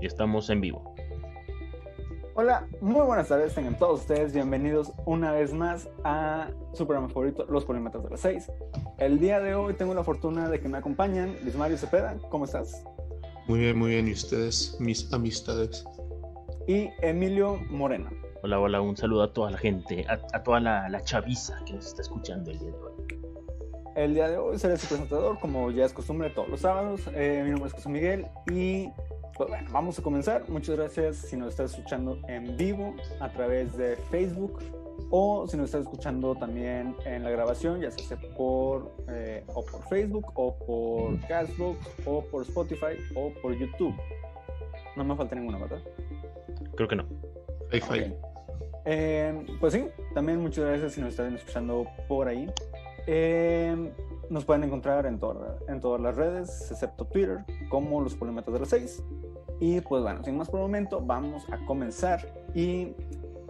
[0.00, 0.94] y estamos en vivo.
[2.34, 7.46] Hola, muy buenas tardes, tengan todos ustedes bienvenidos una vez más a su programa favorito,
[7.48, 8.52] Los Polímetros de las 6.
[8.98, 12.44] El día de hoy tengo la fortuna de que me acompañan Luis Mario Cepeda, ¿cómo
[12.44, 12.84] estás?
[13.46, 15.86] Muy bien, muy bien, ¿y ustedes, mis amistades?
[16.66, 18.10] Y Emilio Moreno.
[18.42, 21.86] Hola, hola, un saludo a toda la gente, a, toda la, la, chaviza que nos
[21.86, 22.92] está escuchando el día de hoy.
[23.96, 27.00] El día de hoy seré su presentador, como ya es costumbre todos los sábados.
[27.14, 28.90] Eh, mi nombre es José Miguel y
[29.36, 30.48] pues bueno, vamos a comenzar.
[30.48, 34.60] Muchas gracias si nos estás escuchando en vivo a través de Facebook
[35.10, 39.82] o si nos estás escuchando también en la grabación, ya sea por, eh, o por
[39.88, 43.94] Facebook o por Castbox o por Spotify o por YouTube.
[44.96, 45.82] No me falta ninguna, ¿verdad?
[46.74, 47.04] Creo que no.
[48.86, 52.50] Eh, pues sí, también muchas gracias si nos están escuchando por ahí.
[53.06, 53.92] Eh,
[54.30, 55.20] nos pueden encontrar en,
[55.68, 59.04] en todas las redes, excepto Twitter, como los Polímetros de las 6.
[59.60, 62.20] Y pues bueno, sin más por el momento, vamos a comenzar.
[62.54, 62.92] Y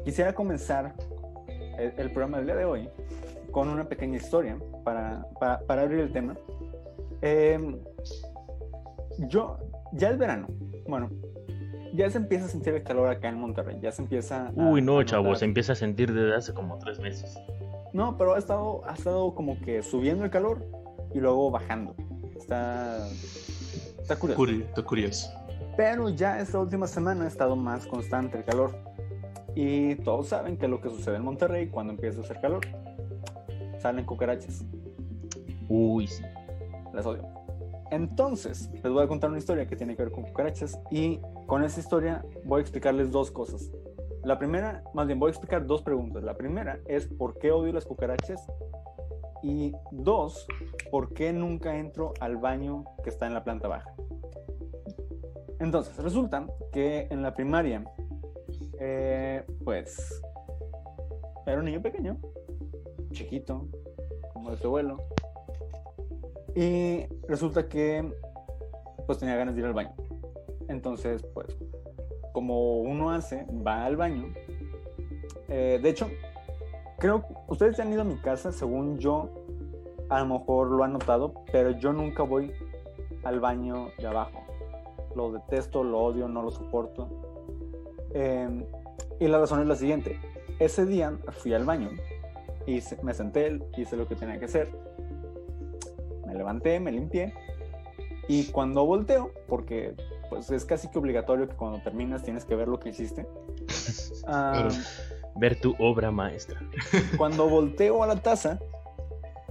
[0.04, 0.94] quisiera comenzar
[1.78, 2.88] el, programa del día de hoy
[3.50, 6.36] con una pequeña historia para, para, abrir el tema.
[7.22, 7.78] Em,
[9.28, 9.58] yo,
[9.92, 10.46] ya es verano.
[10.86, 11.10] Bueno,
[11.94, 13.78] ya se empieza a sentir el calor acá en Monterrey.
[13.80, 14.52] Ya se empieza.
[14.54, 17.36] Uy, no, chavo, se empieza a sentir desde hace como tres meses.
[17.92, 20.62] No, pero ha estado, ha estado como que subiendo el calor
[21.14, 21.94] y luego bajando.
[22.36, 23.08] Está,
[24.00, 24.44] está curioso.
[24.44, 25.45] está curioso.
[25.76, 28.74] Pero ya esta última semana ha estado más constante el calor.
[29.54, 32.66] Y todos saben que lo que sucede en Monterrey cuando empieza a hacer calor.
[33.78, 34.64] Salen cucarachas.
[35.68, 36.22] Uy, sí.
[36.92, 37.24] Las odio.
[37.90, 41.62] Entonces, les voy a contar una historia que tiene que ver con cucarachas y con
[41.62, 43.70] esa historia voy a explicarles dos cosas.
[44.24, 46.24] La primera, más bien voy a explicar dos preguntas.
[46.24, 48.44] La primera es por qué odio las cucarachas
[49.42, 50.48] y dos,
[50.90, 53.94] por qué nunca entro al baño que está en la planta baja.
[55.58, 57.84] Entonces, resulta que en la primaria,
[58.78, 60.22] eh, pues,
[61.46, 62.18] era un niño pequeño,
[63.12, 63.66] chiquito,
[64.34, 64.98] como de su abuelo,
[66.54, 68.12] y resulta que,
[69.06, 69.94] pues, tenía ganas de ir al baño.
[70.68, 71.56] Entonces, pues,
[72.32, 74.26] como uno hace, va al baño.
[75.48, 76.10] Eh, de hecho,
[76.98, 79.30] creo, ustedes ya han ido a mi casa, según yo,
[80.10, 82.52] a lo mejor lo han notado, pero yo nunca voy
[83.24, 84.45] al baño de abajo
[85.16, 87.08] lo detesto, lo odio, no lo soporto.
[88.12, 88.64] Em,
[89.18, 90.20] y la razón es la siguiente.
[90.60, 91.90] Ese día fui al baño
[92.66, 94.70] y me senté, hice lo que tenía que hacer.
[96.26, 97.32] Me levanté, me limpié
[98.28, 99.94] y cuando volteo, porque
[100.28, 103.26] pues es casi que obligatorio que cuando terminas tienes que ver lo que hiciste.
[105.38, 106.58] Ver tu obra maestra.
[107.18, 108.58] Cuando volteo a la taza,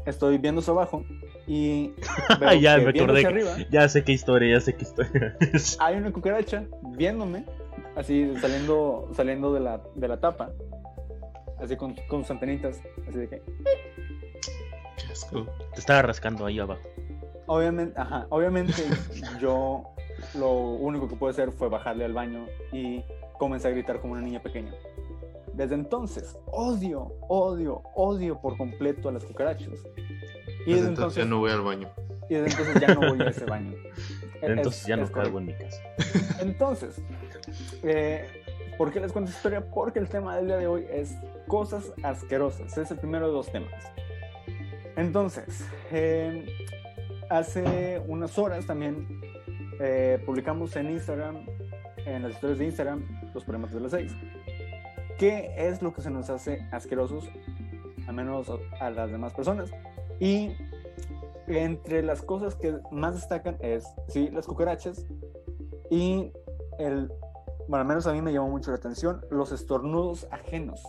[0.06, 1.04] estoy viendo su abajo
[1.48, 1.94] y
[2.62, 3.68] ya me acordé.
[3.72, 5.38] ya sé qué historia, ya sé qué historia.
[5.80, 7.46] hay una cucaracha viéndome,
[7.96, 10.52] así saliendo, saliendo de la, de la tapa,
[11.60, 13.42] así con, con sus antenitas, así de que.
[15.74, 16.82] Te estaba rascando ahí abajo.
[17.48, 18.84] Obviamente, ajá, obviamente
[19.40, 19.84] yo
[20.38, 23.04] lo único que pude hacer fue bajarle al baño y
[23.38, 24.72] comencé a gritar como una niña pequeña.
[25.56, 29.80] Desde entonces, odio, odio, odio por completo a las cucarachas.
[30.66, 31.90] Y desde entonces, ya no voy al baño.
[32.30, 33.74] Y desde entonces ya no voy a ese baño.
[34.42, 35.82] entonces ya no cago en mi casa.
[36.42, 37.02] Entonces,
[37.84, 38.28] eh,
[38.78, 39.72] ¿por qué les cuento esta historia?
[39.72, 41.16] Porque el tema del día de hoy es
[41.48, 42.78] cosas asquerosas.
[42.78, 43.72] Es el primero de dos temas.
[44.98, 46.46] Entonces, eh,
[47.30, 49.22] hace unas horas también
[49.80, 51.46] eh, publicamos en Instagram,
[52.06, 54.14] en las historias de Instagram, los problemas de las seis.
[55.18, 57.30] ¿Qué es lo que se nos hace asquerosos,
[58.08, 59.72] al menos a las demás personas?
[60.20, 60.52] Y
[61.48, 65.06] entre las cosas que más destacan es, sí, las cucarachas
[65.90, 66.32] y
[66.80, 67.12] el,
[67.68, 70.84] bueno, al menos a mí me llamó mucho la atención, los estornudos ajenos.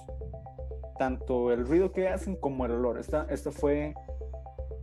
[0.98, 2.98] Tanto el ruido que hacen como el olor.
[2.98, 3.94] Esta, esta fue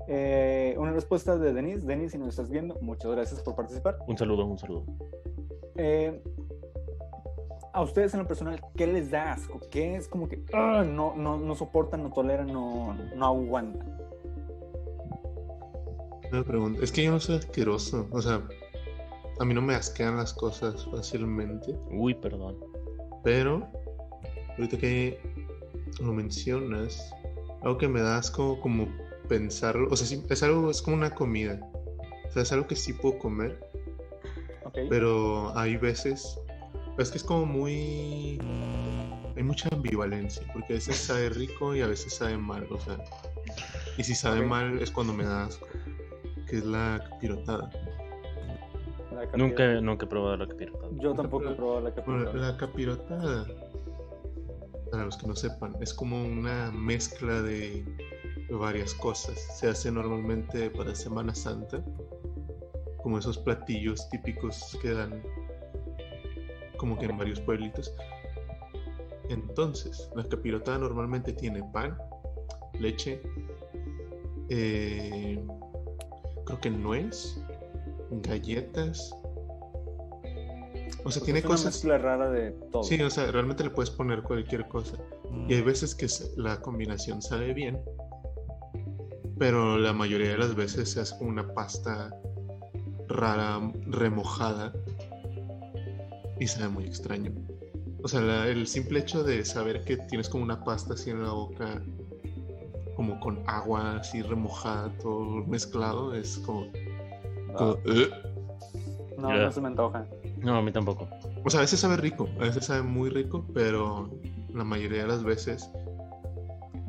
[0.08, 1.86] eh, una respuesta de Denise.
[1.86, 3.98] Denise, si nos estás viendo, muchas gracias por participar.
[4.08, 4.86] Un saludo, un saludo.
[5.76, 6.22] Eh,
[7.74, 9.60] a ustedes en lo personal, ¿qué les da asco?
[9.72, 13.94] ¿Qué es como que no, no, no soportan, no toleran, no, no aguantan?
[16.42, 16.84] pregunta.
[16.84, 18.08] Es que yo no soy asqueroso.
[18.10, 18.42] O sea,
[19.40, 21.76] a mí no me asquean las cosas fácilmente.
[21.92, 22.58] Uy, perdón.
[23.24, 23.68] Pero,
[24.58, 25.20] ahorita que
[26.02, 27.14] lo mencionas,
[27.62, 28.88] algo que me da asco como
[29.28, 29.90] pensarlo.
[29.92, 31.60] O sea, es algo, es como una comida.
[32.28, 33.60] O sea, es algo que sí puedo comer.
[34.90, 36.40] Pero hay veces.
[36.98, 38.40] Es que es como muy.
[39.36, 40.44] Hay mucha ambivalencia.
[40.54, 42.68] Porque a veces sabe rico y a veces sabe mal.
[42.72, 42.98] O sea.
[43.98, 45.68] Y si sabe mal es cuando me da asco
[46.54, 47.70] que es la pirotada.
[49.12, 49.38] La capirota.
[49.38, 50.88] Nunca, nunca he probado la capirota.
[51.00, 52.34] Yo tampoco he probado la Bueno, capirota.
[52.38, 53.46] la capirota,
[54.92, 57.84] para los que no sepan, es como una mezcla de
[58.52, 59.40] varias cosas.
[59.58, 61.84] Se hace normalmente para Semana Santa,
[63.02, 65.24] como esos platillos típicos que dan
[66.84, 67.96] como que en varios pueblitos.
[69.30, 71.98] Entonces, la capirota normalmente tiene pan,
[72.78, 73.22] leche,
[74.50, 75.42] eh,
[76.46, 77.42] creo que nuez,
[78.12, 79.16] galletas.
[81.06, 81.74] O sea, tiene es una cosas.
[81.74, 82.84] mezcla rara de todo.
[82.84, 84.98] Sí, o sea, realmente le puedes poner cualquier cosa.
[85.48, 87.80] Y hay veces que la combinación sale bien,
[89.40, 92.14] pero la mayoría de las veces se hace como una pasta
[93.08, 94.74] rara, remojada,
[96.40, 97.32] y sabe muy extraño.
[98.04, 101.24] O sea, la- el simple hecho de saber que tienes como una pasta así en
[101.24, 101.82] la boca,
[102.96, 106.68] como con agua así remojada, todo mezclado, es como...
[107.56, 109.18] como, Ah, "Ugh".
[109.18, 109.44] no, Ya.
[109.46, 110.06] no se me antoja.
[110.42, 111.08] No, a mí tampoco.
[111.46, 114.10] O sea, a veces sabe rico, a veces sabe muy rico, pero
[114.54, 115.70] la mayoría de las veces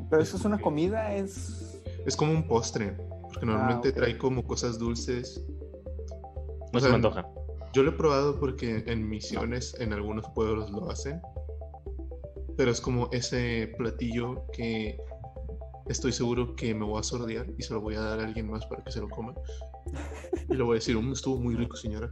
[0.09, 1.81] Pero eso es una comida, es.
[2.05, 3.97] es como un postre, porque normalmente Ah, ok.
[3.97, 5.41] trae como cosas dulces.
[6.73, 7.25] No O se me antoja.
[7.75, 11.21] Yo lo he probado porque en misiones en algunos pueblos lo hacen,
[12.55, 14.97] pero es como ese platillo que
[15.89, 18.49] estoy seguro que me voy a sordear y se lo voy a dar a alguien
[18.49, 19.33] más para que se lo coma.
[20.49, 22.09] Y le voy a decir, "Mm, estuvo muy rico, señora.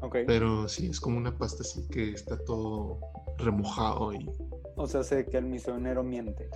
[0.00, 0.16] Ok.
[0.26, 2.98] Pero sí, es como una pasta así que está todo
[3.36, 4.30] remojado y
[4.76, 6.48] O sea, sé que el misionero miente.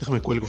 [0.00, 0.46] Déjame cuelgo.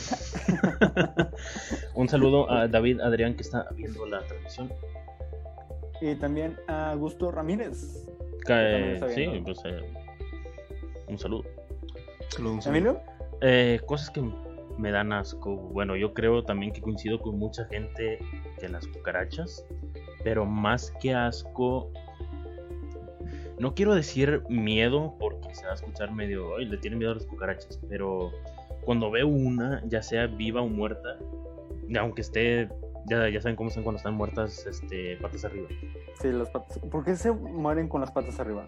[1.95, 4.71] Un saludo a David Adrián que está viendo la transmisión.
[6.01, 8.07] Y también a Augusto Ramírez.
[8.45, 9.81] Que- sí, pues eh,
[11.07, 11.43] un saludo.
[12.29, 12.77] Solo un saludo.
[12.77, 13.01] ¿Emilio?
[13.41, 14.23] Eh, cosas que
[14.77, 15.55] me dan asco.
[15.55, 18.19] Bueno, yo creo también que coincido con mucha gente
[18.59, 19.65] que las cucarachas,
[20.23, 21.91] pero más que asco,
[23.57, 27.15] no quiero decir miedo porque se va a escuchar medio, ay, le tiene miedo a
[27.15, 28.31] las cucarachas, pero
[28.89, 31.19] cuando veo una, ya sea viva o muerta,
[31.99, 32.67] aunque esté,
[33.07, 35.67] ya, ya saben cómo están cuando están muertas, este, patas arriba.
[36.19, 36.79] Sí, las patas.
[36.79, 38.65] ¿Por qué se mueren con las patas arriba?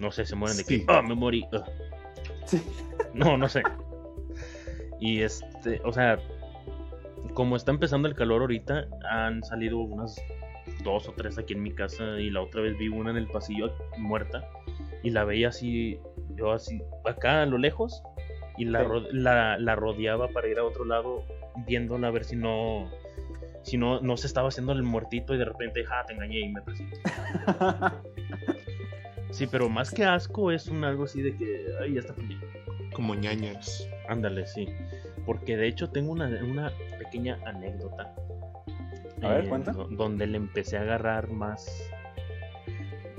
[0.00, 0.78] No sé, se mueren de Sí.
[0.78, 1.44] que, ah, me morí.
[1.52, 1.66] ah".
[2.46, 2.62] Sí.
[3.12, 3.62] No, no sé.
[5.00, 6.18] Y este, o sea,
[7.34, 10.16] como está empezando el calor ahorita, han salido unas
[10.82, 13.26] dos o tres aquí en mi casa y la otra vez vi una en el
[13.26, 14.48] pasillo muerta
[15.02, 16.00] y la veía así,
[16.36, 18.02] yo así, acá a lo lejos
[18.58, 18.86] y la, Sí.
[18.86, 21.24] ro- la, la rodeaba para ir a otro lado
[21.66, 22.90] viéndola a ver si no,
[23.62, 26.48] si no, no se estaba haciendo el muertito y de repente, ja, te engañé y
[26.52, 26.92] me persigue.
[29.30, 32.14] Sí, pero más que asco es un algo así de que, ay, ya está.
[32.94, 33.86] Como ñañas.
[34.08, 34.66] Ándale, sí.
[35.26, 38.14] Porque de hecho tengo una, una pequeña anécdota.
[39.22, 39.72] A ver, eh, cuenta.
[39.72, 41.66] do- Donde le empecé a agarrar más.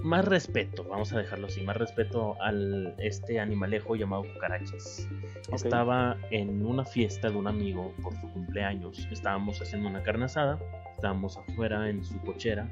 [0.04, 5.08] Más respeto, vamos a dejarlo así, más respeto al este animalejo llamado cucarachas.
[5.50, 5.56] Ok.
[5.56, 9.08] Estaba en una fiesta de un amigo por su cumpleaños.
[9.12, 10.60] Estábamos haciendo una carne asada,
[10.96, 12.70] estábamos afuera en su cochera.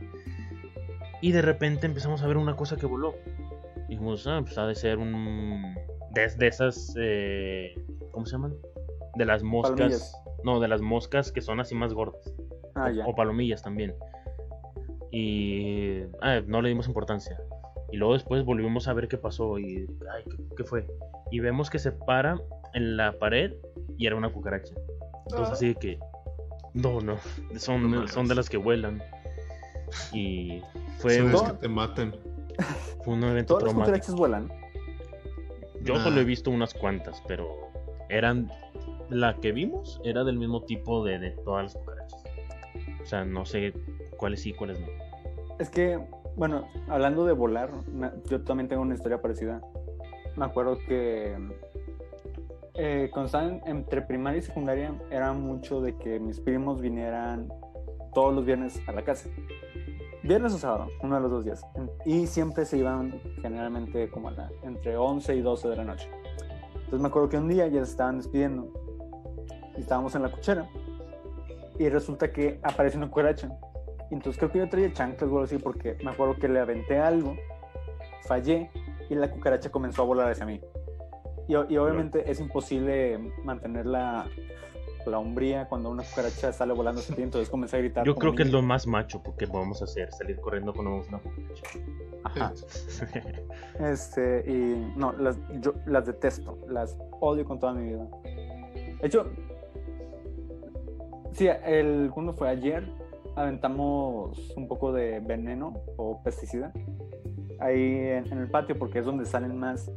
[1.22, 3.16] Y de repente empezamos a ver una cosa que voló.
[3.89, 5.75] Dijimos, ah, pues ha de ser un.
[6.12, 6.94] De, de esas.
[7.00, 7.74] eh,
[8.12, 8.54] ¿Cómo se llaman?
[9.16, 10.13] De las moscas.
[10.44, 12.34] No, de las moscas que son así más gordas.
[12.75, 13.05] ah, o, ya.
[13.08, 13.96] o palomillas también.
[15.17, 16.03] Y.
[16.22, 17.39] Ah, no le dimos importancia.
[17.91, 19.57] Y luego después volvimos a ver qué pasó.
[19.57, 19.88] Y.
[20.13, 20.86] Ay, ¿qué, qué fue?
[21.31, 22.38] Y vemos que se para
[22.74, 23.53] en la pared
[23.98, 24.75] y era una cucaracha.
[25.27, 25.53] Entonces, Ah.
[25.53, 26.00] así de que.
[26.74, 27.15] No, no.
[27.57, 29.01] Son, No son de las que vuelan.
[30.12, 30.62] Y.
[30.98, 32.13] Fue un- que te matan.
[33.03, 34.51] fue un evento Todas las cucarachas vuelan.
[35.81, 36.03] Yo Nah.
[36.03, 37.50] solo he visto unas cuantas, pero
[38.10, 38.51] eran.
[39.10, 42.24] La que vimos era del mismo tipo de, de todas las cucarachas.
[43.01, 43.72] O sea, no sé
[44.17, 44.88] cuáles sí, cuáles no.
[45.59, 46.00] Es que,
[46.35, 47.71] bueno, hablando de volar,
[48.29, 49.62] yo también tengo una historia parecida.
[50.35, 51.35] Me acuerdo que
[52.74, 57.47] eh, cuando estaba en- entre primaria y secundaria era mucho de que mis primos vinieran
[58.13, 59.29] todos los viernes a la casa.
[60.24, 61.65] Viernes o sábado, uno de los dos días.
[62.03, 66.09] Y siempre se iban generalmente como a la, entre 11 y 12 de la noche.
[66.74, 68.67] Entonces me acuerdo que un día ya se estaban despidiendo.
[69.77, 70.67] Y estábamos en la cochera.
[71.77, 73.51] Y resulta que aparece una cucaracha.
[74.12, 77.00] Entonces creo que yo traía chanclas o algo así porque me acuerdo que le aventé
[77.00, 77.35] algo,
[78.27, 78.69] fallé
[79.09, 80.62] y la cucaracha comenzó a volar hacia mí.
[81.47, 84.27] Y, y obviamente es imposible mantener la,
[85.09, 88.05] la hombría cuando una cucaracha sale volando hacia ti, entonces comencé a gritar.
[88.05, 88.62] Yo creo que es niño.
[88.62, 91.63] lo más macho que podemos hacer, salir corriendo cuando vemos una cucaracha.
[92.24, 92.53] Ajá.
[93.79, 98.07] Este, y no, las, yo las detesto, las odio con toda mi vida.
[99.01, 99.29] De hecho,
[101.33, 102.47] sí, el, ¿cuándo fue?
[102.47, 102.89] Ayer
[103.36, 106.72] aventamos un poco de veneno o pesticida
[107.60, 109.92] ahí en, en el patio porque es donde salen más.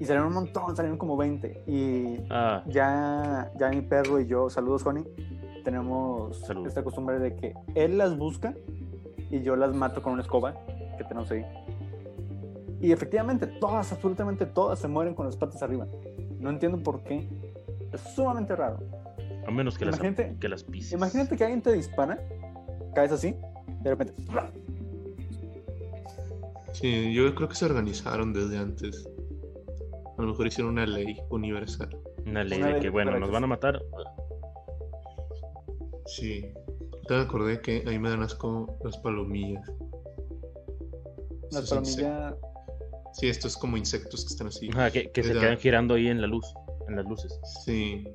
[0.00, 1.64] Y salieron un montón, salieron como 20.
[1.66, 5.04] Y Ah, ya, ya mi perro y yo, saludos Honey,
[5.64, 6.68] tenemos Saludos.
[6.68, 8.54] esta costumbre de que él las busca
[9.30, 10.54] y yo las mato con una escoba
[10.96, 11.44] que tenemos ahí.
[12.80, 15.86] Y efectivamente, todas, absolutamente todas se mueren con las patas arriba.
[16.38, 17.28] No entiendo por qué.
[17.92, 18.78] Es sumamente raro.
[19.48, 20.92] A menos que las, Imagínate- que las pises.
[20.92, 22.18] Imagínate que alguien te dispara,
[22.94, 23.34] caes así,
[23.82, 24.14] de repente.
[26.72, 29.08] Sí, yo creo que se organizaron desde antes.
[30.18, 31.88] A lo mejor hicieron una ley universal.
[32.26, 33.82] Una ley Una de ley que, bueno, nos van a matar.
[36.06, 36.52] Sí.
[37.06, 39.66] Te me acordé que a mí me dan asco las palomillas.
[41.50, 42.34] Las Esos palomillas.
[43.14, 44.68] Sí, estos como insectos que están así.
[44.70, 46.46] Ajá, que, que se quedan girando ahí en la luz,
[46.86, 47.40] en las luces.
[47.64, 48.06] Sí.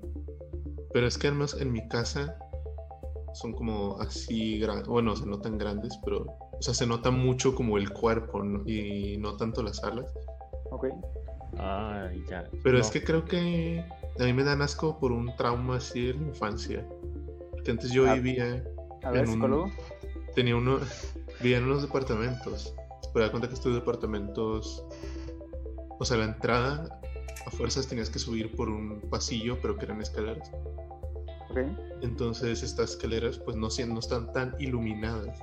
[0.93, 2.38] Pero es que además en mi casa
[3.33, 4.88] son como así grandes.
[4.88, 6.25] Bueno, se notan grandes, pero.
[6.53, 8.63] O sea, se nota mucho como el cuerpo ¿no?
[8.69, 10.05] y no tanto las alas.
[10.71, 10.85] Ok.
[11.57, 12.47] Ay, ya.
[12.63, 13.83] Pero es que creo que
[14.19, 16.88] a mí me dan asco por un trauma así de la infancia.
[17.51, 18.13] Porque antes yo Ah.
[18.15, 18.63] vivía,
[19.03, 19.71] A ver, En un- psicólogo.
[20.35, 20.79] tenía uno,
[21.41, 22.73] vivía en unos departamentos.
[23.13, 24.85] Pero da cuenta que estos departamentos,
[26.00, 27.01] o sea, la entrada
[27.45, 30.51] a fuerzas tenías que subir por un pasillo, pero que eran escaleras.
[32.01, 35.39] Entonces estas escaleras pues no, no están tan iluminadas.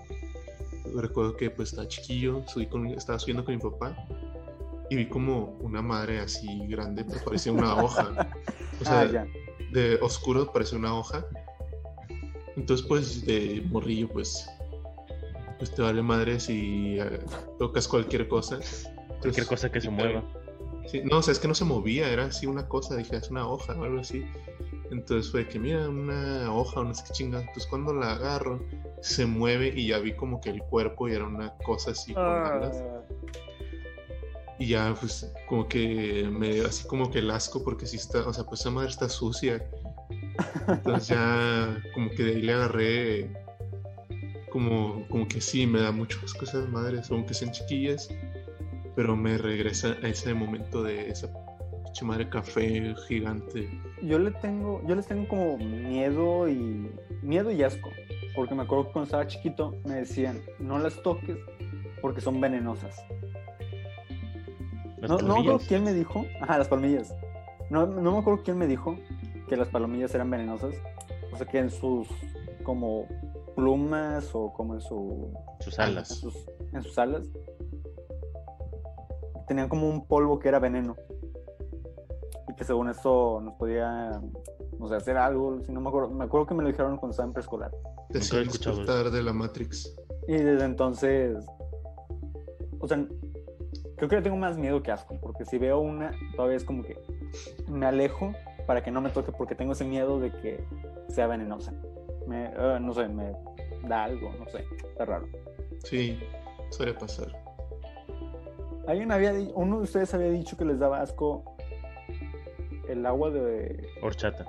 [0.95, 3.97] Recuerdo que pues estaba chiquillo, subí con, estaba subiendo con mi papá
[4.89, 8.31] y vi como una madre así grande, pues parecía una hoja.
[8.81, 9.27] O sea, ah, ya.
[9.73, 11.25] de oscuro parecía una hoja.
[12.57, 14.49] Entonces pues de morrillo pues
[15.59, 17.21] pues te vale madre si eh,
[17.59, 18.59] tocas cualquier cosa.
[19.21, 20.25] Cualquier cosa que se mueva.
[20.91, 23.31] Sí, no, o sea, es que no se movía, era así una cosa, dije, es
[23.31, 24.25] una hoja o algo así.
[24.91, 27.39] Entonces fue que, mira, una hoja, no sé qué chinga.
[27.41, 28.61] Entonces cuando la agarro,
[29.01, 32.25] se mueve y ya vi como que el cuerpo y era una cosa así con
[32.25, 32.83] alas.
[32.83, 33.03] Ah,
[34.59, 38.27] Y ya, pues, como que me dio así como que el asco porque sí está,
[38.27, 39.65] o sea, pues esa madre está sucia.
[40.69, 43.33] Entonces ya, como que de ahí le agarré,
[44.51, 48.09] como, como que sí, me da mucho asco esas madres, aunque sean chiquillas,
[48.95, 51.29] pero me regresa a ese momento de esa
[51.85, 53.69] pinche madre café gigante.
[54.03, 56.91] yo le tengo, yo les tengo como miedo y
[57.23, 57.91] miedo y asco,
[58.35, 61.37] porque me acuerdo que cuando estaba chiquito me decían no las toques
[62.01, 62.97] porque son venenosas.
[64.99, 67.15] Las No, no me acuerdo quién me dijo, ajá, las palomillas.
[67.71, 68.97] No, no me acuerdo quién me dijo
[69.49, 70.75] que las palomillas eran venenosas,
[71.33, 72.09] o sea que en sus
[72.63, 73.07] como
[73.57, 76.09] plumas o como en su Sus en alas.
[76.09, 76.35] sus,
[76.73, 77.29] en sus alas
[79.51, 80.95] tenían como un polvo que era veneno.
[82.49, 84.23] Y que según eso nos podía
[84.79, 87.11] no sé hacer algo si no me acuerdo me acuerdo que me lo dijeron cuando
[87.11, 87.73] estaba en preescolar.
[88.11, 89.93] Despertar de la Matrix.
[90.29, 91.45] y desde entonces
[92.79, 93.05] o sea
[93.97, 96.85] creo que le tengo más miedo que asco porque si veo una todavía es como
[96.85, 96.97] que
[97.69, 98.33] me alejo
[98.69, 100.65] para que no me toque porque tengo ese miedo de que
[101.09, 101.75] sea venenosa.
[102.29, 103.33] Me, eh, no sé me
[103.89, 105.27] da algo no sé está raro.
[105.83, 106.21] Sí,
[106.71, 107.50] suele pasar.
[108.87, 111.57] Alguien había uno de ustedes había dicho que les daba asco
[112.89, 114.45] el agua de, Horchata.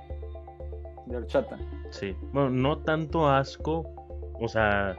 [1.05, 1.59] de horchata.
[1.91, 2.15] Sí.
[2.33, 3.85] Bueno, no tanto asco.
[4.39, 4.95] O sea,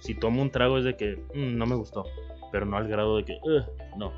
[0.00, 2.04] si tomo un trago es de que "Mm, no me gustó.
[2.52, 3.64] Pero no al grado de que, "Ugh",
[3.96, 4.12] no.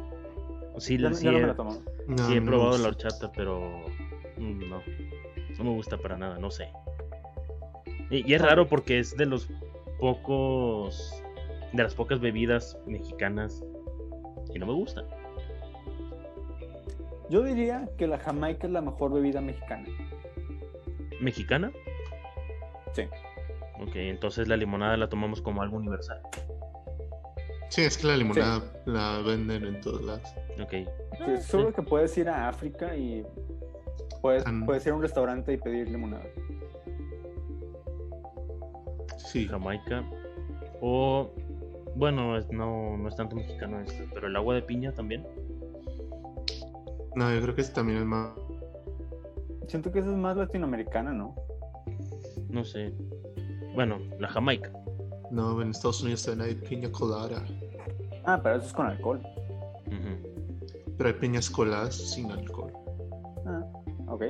[0.79, 1.71] Sí, no- sí no he, me la tomo.
[2.07, 3.61] No, sí he no probado la horchata, pero
[4.37, 4.83] mm, no.
[5.59, 6.69] No me gusta para nada, no sé.
[8.11, 9.49] Y, y es raro porque es de los
[9.99, 11.23] pocos.
[11.73, 13.63] De las pocas bebidas mexicanas
[14.59, 15.05] no me gusta.
[17.31, 19.87] Yo diría que la jamaica es la mejor bebida mexicana.
[21.21, 21.71] ¿Mexicana?
[22.93, 23.03] Sí.
[23.81, 26.21] Ok, entonces la limonada la tomamos como algo universal.
[27.69, 30.35] Sí, es que la limonada la venden en todos lados.
[30.61, 30.73] Ok.
[31.19, 33.25] Sí, seguro que puedes ir a África y
[34.23, 36.25] puedes, puedes ir a un restaurante y pedir limonada.
[39.19, 40.03] Sí, Jamaica.
[40.81, 41.31] O,
[41.97, 45.25] bueno, es- no, no es tanto mexicano esto, pero el agua de piña también.
[47.17, 48.31] no, yo creo que ese también es más.
[49.67, 51.35] Siento que esa es más latinoamericana, ¿no?
[52.49, 52.93] No sé.
[53.75, 54.71] Bueno, la Jamaica.
[55.31, 57.45] No, en Estados Unidos también hay piña colada.
[58.25, 59.21] Ah, pero eso es con alcohol.
[60.97, 62.73] Pero hay piñas coladas sin alcohol.
[63.47, 63.63] Ah,
[64.09, 64.23] ok.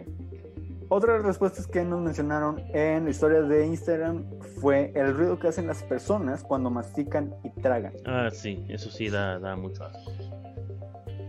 [0.90, 4.24] Otra de las respuestas que nos mencionaron en historias de Instagram
[4.60, 7.92] fue el ruido que hacen las personas cuando mastican y tragan.
[8.06, 10.10] Ah, sí, eso sí da, da mucho asco.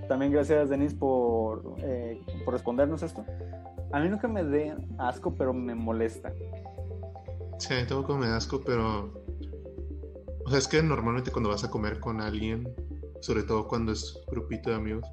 [0.08, 3.26] También gracias, Denise, por, eh, por respondernos esto.
[3.92, 6.32] A mí nunca me dé asco, pero me molesta.
[7.58, 9.14] Sí, a mí tampoco me da asco, pero.
[10.46, 12.74] O sea, es que normalmente cuando vas a comer con alguien,
[13.20, 15.06] sobre todo cuando es grupito de amigos,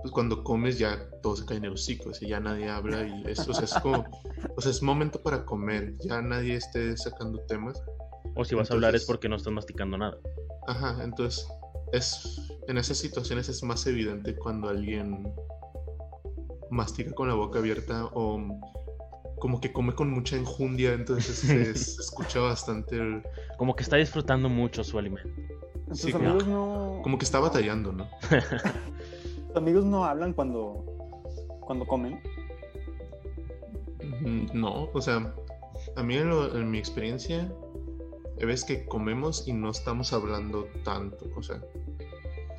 [0.00, 3.24] pues cuando comes ya todos se caen en el hocico, y ya nadie habla y
[3.30, 4.04] eso, o sea, es como.
[4.56, 7.82] O sea, es momento para comer, ya nadie esté sacando temas.
[8.34, 10.16] O si vas a hablar es porque no estás masticando nada.
[10.66, 11.46] Ajá, entonces
[11.92, 15.32] es en esas situaciones es más evidente cuando alguien
[16.70, 18.40] mastica con la boca abierta o
[19.38, 23.22] como que come con mucha enjundia, entonces se, se escucha bastante el-
[23.58, 25.30] Como que está disfrutando mucho su alimento.
[25.92, 27.00] Sí, como- no.
[27.02, 28.08] como que está batallando, ¿no?
[29.56, 30.84] Amigos no hablan cuando.
[31.60, 32.20] cuando comen.
[34.20, 35.34] Mm, No, o sea,
[35.96, 37.50] a mí en, lo- en mi experiencia
[38.38, 41.60] ves que comemos y no estamos hablando tanto, o sea,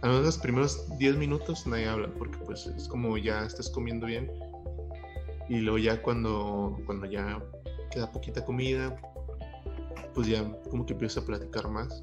[0.01, 4.07] a menos los primeros 10 minutos nadie habla porque pues es como ya estás comiendo
[4.07, 4.29] bien
[5.49, 7.41] y luego ya cuando, cuando ya
[7.91, 8.99] queda poquita comida,
[10.13, 12.01] pues ya como que empiezas a platicar más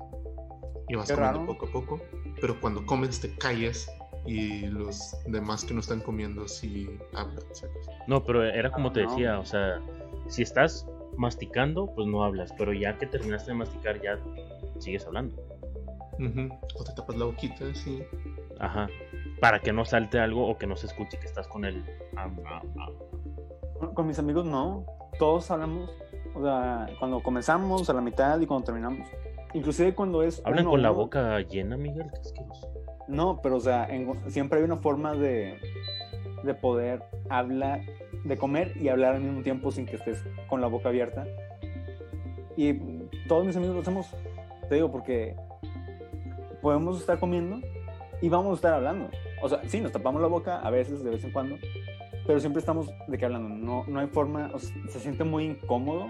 [0.89, 1.53] y vas Qué comiendo raro.
[1.53, 2.01] poco a poco,
[2.41, 3.91] pero cuando comes te callas
[4.27, 7.77] y los demás que no están comiendo sí hablan, ¿sabes?
[8.07, 9.11] No, pero era como Ah, te no.
[9.11, 9.81] decía, o sea,
[10.29, 14.19] si estás masticando, pues no hablas, pero ya que terminaste de masticar, ya
[14.79, 15.37] sigues hablando.
[16.19, 18.03] Ujú, O te tapas la boquita, sí.
[18.61, 18.89] Ajá.
[19.41, 21.85] Para que no salte algo o que no se escuche que estás con el...
[23.95, 24.87] Con, mis amigos no.
[25.19, 25.91] Todos hablamos.
[26.35, 29.07] O sea, cuando comenzamos, a la mitad y cuando terminamos.
[29.53, 30.41] Inclusive cuando es.
[30.45, 32.69] Hablan uno con la uno, boca llena, Miguel, qué asqueroso.
[32.69, 32.74] No,
[33.43, 33.89] pero o sea,
[34.29, 35.59] siempre hay una forma de,
[36.43, 37.83] de poder hablar,
[38.25, 41.27] de comer y hablar al mismo tiempo sin que estés con la boca abierta.
[42.57, 42.75] Y
[43.29, 44.07] todos mis amigos lo hacemos,
[44.69, 45.35] te digo, porque
[46.63, 47.61] podemos estar comiendo
[48.21, 49.11] y vamos a estar hablando.
[49.43, 51.57] O sea, sí, nos tapamos la boca a veces, de vez en cuando,
[52.27, 53.49] pero siempre estamos de qué hablando.
[53.49, 54.51] No, no hay forma,
[54.89, 56.09] se siente muy incómodo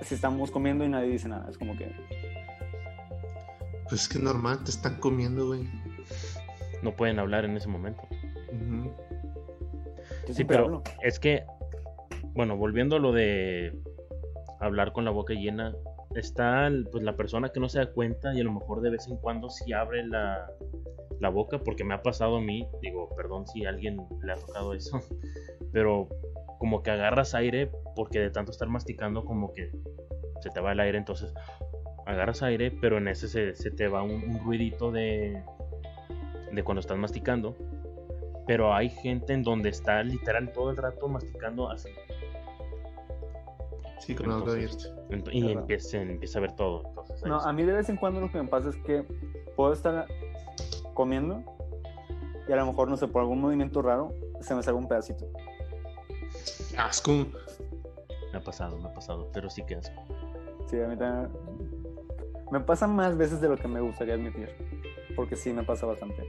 [0.00, 1.48] si estamos comiendo y nadie dice nada.
[1.50, 1.92] Es como que,
[3.92, 5.68] Pues es que normal, te están comiendo, güey.
[6.82, 8.00] No pueden hablar en ese momento.
[10.32, 10.82] Sí, pero hablo.
[11.02, 11.44] es que,
[12.32, 13.78] bueno, volviendo a lo de
[14.60, 15.76] hablar con la boca llena,
[16.14, 19.06] está pues la persona que no se da cuenta y a lo mejor de vez
[19.08, 20.50] en cuando sí abre la,
[21.20, 24.36] la boca, porque me ha pasado a mí, digo, perdón si a alguien le ha
[24.36, 25.02] tocado eso,
[25.70, 26.08] pero
[26.58, 29.70] como que agarras aire porque de tanto estar masticando como que
[30.40, 31.34] se te va el aire, entonces
[32.06, 35.42] agarras aire, pero en ese se, se te va un, un ruidito de,
[36.52, 37.56] de cuando estás masticando.
[38.46, 41.90] Pero hay gente en donde está literal todo el rato masticando así.
[44.00, 45.14] Sí, con la boca Entonces, abierta.
[45.30, 45.60] ent- y Claro.
[45.60, 46.82] empieza, empieza a ver todo.
[46.88, 49.04] Entonces, No, a mí de vez en cuando lo que me pasa es que
[49.54, 50.06] puedo estar
[50.94, 51.44] comiendo
[52.48, 55.26] y a lo mejor, no sé, por algún movimiento raro, se me sale un pedacito.
[56.76, 57.12] Asco.
[58.32, 59.30] Me ha pasado, me ha pasado.
[59.32, 60.02] Pero sí que asco.
[60.66, 61.30] Sí, a mí también.
[62.52, 64.50] Me pasa más veces de lo que me gustaría admitir.
[65.16, 66.22] Porque sí me pasa bastante.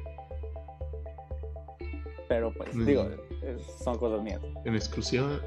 [2.30, 2.86] Pero pues, Mm.
[2.86, 3.10] digo,
[3.42, 4.40] es- son cosas mías.
[4.64, 5.40] En exclusiva,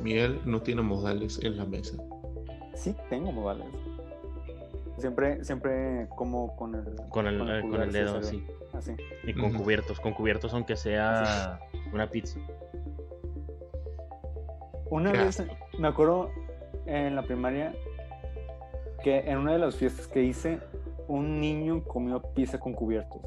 [0.00, 1.98] Miguel no tiene modales en la mesa.
[2.74, 3.66] Sí tengo modales.
[4.96, 8.96] Siempre, siempre como con el, Con el, eh, con el sí, dedo así.
[9.24, 10.00] Y con cubiertos.
[10.00, 11.60] Con cubiertos aunque sea
[11.92, 12.40] una pizza.
[14.88, 15.42] Una Qué vez
[15.78, 16.30] me acuerdo
[16.86, 17.74] en la primaria
[19.06, 20.58] que en una de las fiestas que hice,
[21.06, 23.22] un niño comió pizza con cubiertos.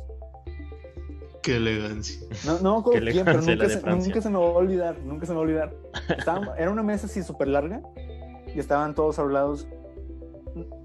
[1.42, 2.28] Qué elegancia.
[2.46, 4.08] No, no quién, pero nunca de se, Francia.
[4.10, 5.74] nunca se me va a olvidar, nunca se me va a olvidar.
[6.58, 7.82] Era una mesa así súper larga
[8.54, 9.70] y estaban todos hablados.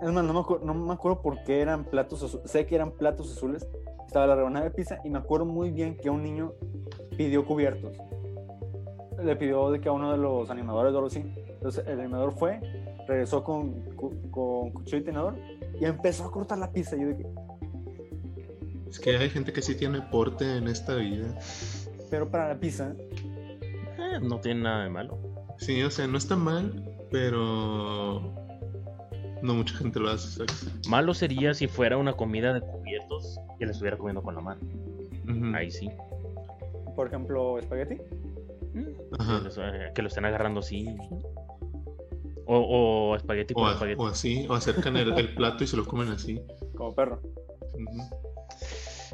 [0.01, 2.49] Es más, no me, acuerdo, no me acuerdo por qué eran platos azules.
[2.49, 3.67] Sé que eran platos azules.
[4.07, 6.53] Estaba la rebanada de pizza y me acuerdo muy bien que un niño
[7.17, 7.97] pidió cubiertos.
[9.21, 11.25] Le pidió de que a uno de los animadores o algo así.
[11.49, 12.61] Entonces el animador fue,
[13.07, 13.73] regresó con,
[14.31, 15.37] con cuchillo y tenedor
[15.81, 16.97] y empezó a cortar la pizza.
[16.97, 17.27] Y yo dije,
[18.89, 21.37] Es que hay gente que sí tiene porte en esta vida.
[22.11, 22.95] pero para la pizza,
[23.99, 25.19] Eh, no tiene nada de malo.
[25.59, 28.33] Sí, o sea, no está mal, pero
[29.43, 30.89] no mucha gente lo hace, ¿sabes?
[30.89, 34.61] Malo sería si fuera una comida de cubiertos y la estuviera comiendo con la mano.
[35.57, 35.91] Ahí sí.
[36.97, 37.99] por ejemplo, espagueti.
[39.19, 39.39] Ajá.
[39.39, 40.87] Que, los, eh, que lo estén agarrando así.
[42.47, 42.59] O,
[43.13, 44.01] o espagueti O, a- espagueti.
[44.03, 46.41] o así, o acercan el, el plato y se lo comen así.
[46.77, 47.21] Como perro.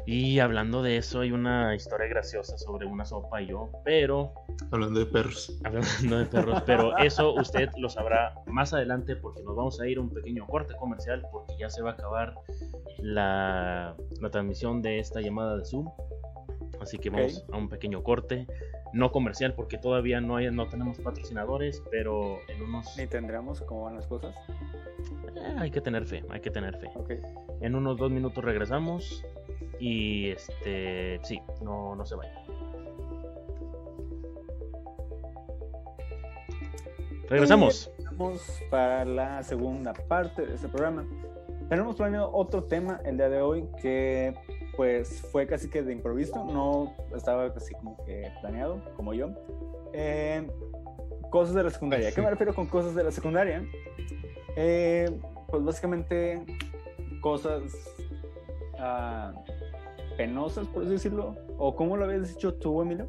[0.07, 4.33] Y hablando de eso, hay una historia graciosa sobre una sopa y yo, pero
[4.71, 5.59] Hablando de perros.
[5.63, 9.99] hablando de perros, pero eso usted lo sabrá más adelante porque nos vamos a ir
[9.99, 12.33] a un pequeño corte comercial porque ya se va a acabar
[12.99, 15.87] la, la transmisión de esta llamada de Zoom.
[16.81, 18.47] Así que vamos a un pequeño corte.
[18.91, 22.97] no comercial porque todavía no, hay, no tenemos patrocinadores, pero en unos...
[22.97, 24.35] Ni tendremos cómo van las cosas.
[25.35, 26.89] eh, hay que tener fe, hay que tener fe.
[26.95, 27.11] Ok.
[27.61, 29.23] En unos dos minutos regresamos
[29.79, 32.35] y este, sí, no, no se vayan.
[37.29, 37.89] Regresamos.
[38.17, 41.07] Vamos para la segunda parte de este programa.
[41.69, 44.33] Tenemos planeado otro tema el día de hoy que
[44.81, 49.29] pues fue casi que de improviso, no estaba casi como que planeado, como yo.
[49.93, 50.49] Eh,
[51.29, 52.09] cosas de la secundaria.
[52.09, 53.63] ¿A qué me refiero con cosas de la secundaria?
[54.55, 55.07] Eh,
[55.49, 56.43] pues básicamente
[57.21, 57.61] cosas
[58.79, 59.33] ah,
[60.17, 61.35] penosas, por así decirlo.
[61.59, 63.07] ¿O cómo lo habías dicho tú, Emilio?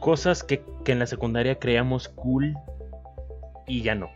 [0.00, 2.56] Cosas que, que en la secundaria creíamos cool
[3.68, 4.10] y ya no.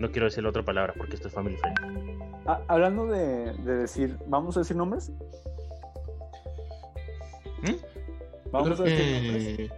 [0.00, 2.18] No quiero decir la otra palabra porque esto es family friendly.
[2.46, 5.12] Ah, hablando de, de decir, ¿vamos a decir nombres?
[7.62, 8.50] ¿Mm?
[8.50, 9.68] Vamos a que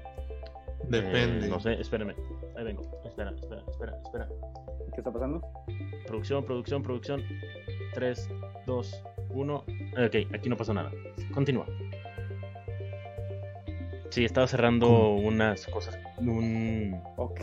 [0.88, 1.46] depende.
[1.46, 2.14] Eh, no sé, espérenme.
[2.56, 2.82] Ahí vengo.
[3.04, 4.28] Espera, espera, espera, espera.
[4.94, 5.40] ¿Qué está pasando?
[6.06, 7.22] Producción, producción, producción.
[7.94, 8.28] 3,
[8.66, 9.54] 2, 1.
[9.54, 10.90] Ok, aquí no pasó nada.
[11.32, 11.66] Continúa.
[14.10, 15.16] Sí, estaba cerrando ¿Cómo?
[15.18, 15.98] unas cosas.
[16.18, 17.00] Un...
[17.16, 17.40] Ok.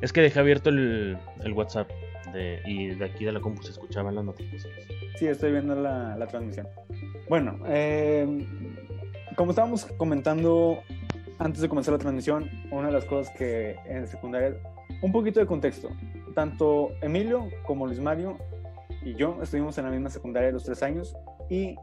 [0.00, 1.88] Es que dejé abierto el, el WhatsApp
[2.32, 4.86] de, y de aquí de la compu se escuchaban las notificaciones.
[5.16, 6.66] Sí, estoy viendo la, la transmisión.
[7.28, 8.26] Bueno, eh,
[9.36, 10.82] como estábamos comentando
[11.38, 14.56] antes de comenzar la transmisión, una de las cosas que en secundaria,
[15.02, 15.90] un poquito de contexto.
[16.34, 18.38] Tanto Emilio como Luis Mario
[19.04, 21.16] y yo estuvimos en la misma secundaria los tres años
[21.50, 21.76] y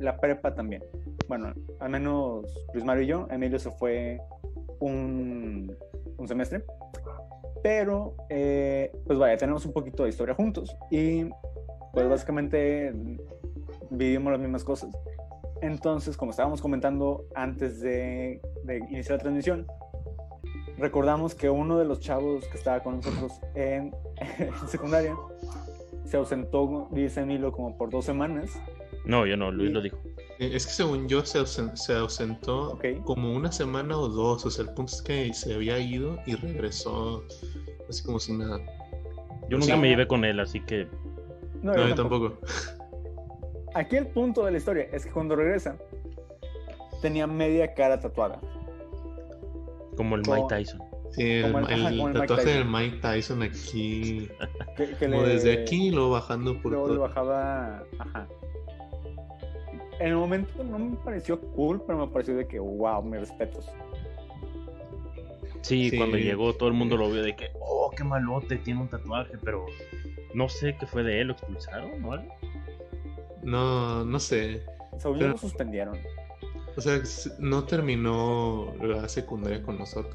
[0.00, 0.82] la prepa también.
[1.28, 4.20] Bueno, al menos Luis Mario y yo, Emilio se fue
[4.80, 5.76] un,
[6.16, 6.64] un semestre.
[7.62, 11.24] Pero, eh, pues vaya, tenemos un poquito de historia juntos y
[11.92, 12.92] pues básicamente
[13.90, 14.90] vivimos las mismas cosas.
[15.62, 19.66] Entonces, como estábamos comentando antes de, de iniciar la transmisión,
[20.78, 23.94] recordamos que uno de los chavos que estaba con nosotros en,
[24.38, 25.16] en secundaria
[26.04, 28.50] se ausentó, dice Emilio, como por dos semanas.
[29.04, 29.96] No, yo no, Luis Y- lo dijo.
[30.38, 34.44] Eh, Es que según yo se, ausen- se ausentó como una semana o dos.
[34.44, 37.24] O sea, el punto es que se había ido y regresó
[37.88, 38.58] así como si nada.
[39.48, 39.80] Yo nunca Sí.
[39.80, 40.86] me llevé con él, así que
[41.62, 42.38] No, No, yo yo tampoco.
[43.78, 45.76] Aquí el punto de la historia es que cuando regresa
[47.02, 48.40] tenía media cara tatuada.
[49.96, 50.80] como el Como- Mike Tyson.
[51.12, 52.64] Sí, el, Como el- el ajá, como el Mike tatuaje del.
[52.66, 54.28] Mike Tyson aquí.
[54.76, 57.02] Que, que Como le- desde aquí y luego bajando por luego le todo.
[57.02, 57.84] bajaba.
[57.98, 58.26] Ajá.
[59.98, 63.66] En el momento no me pareció cool, pero me pareció de que, wow, mis respetos.
[65.62, 65.96] Sí, Sí.
[65.96, 69.32] cuando llegó todo el mundo lo vio de que, oh, qué malote, tiene un tatuaje,
[69.42, 69.64] pero
[70.34, 72.34] no sé qué fue de él, lo expulsaron o algo.
[73.46, 74.62] No, no sé.
[74.98, 75.96] Según Pero- lo suspendieron.
[76.76, 77.00] O sea,
[77.38, 80.14] no terminó la secundaria con nosotros.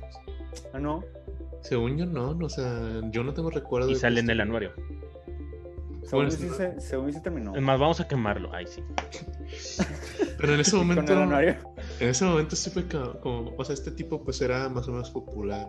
[0.74, 1.04] Ah, no.
[1.62, 4.30] Según yo no, no, o sea, yo no tengo recuerdo Y de sale que en
[4.30, 4.72] el estu- anuario.
[6.04, 7.56] Según Bueno, yo sí, se, según sí terminó.
[7.56, 8.54] Es más, vamos a quemarlo.
[8.54, 8.84] Ay, sí.
[10.38, 11.56] Pero en ese Con momento, el anuario.
[12.00, 14.91] en ese momento sí fue ca- como, o sea, este tipo pues era más o
[14.91, 15.67] menos popular.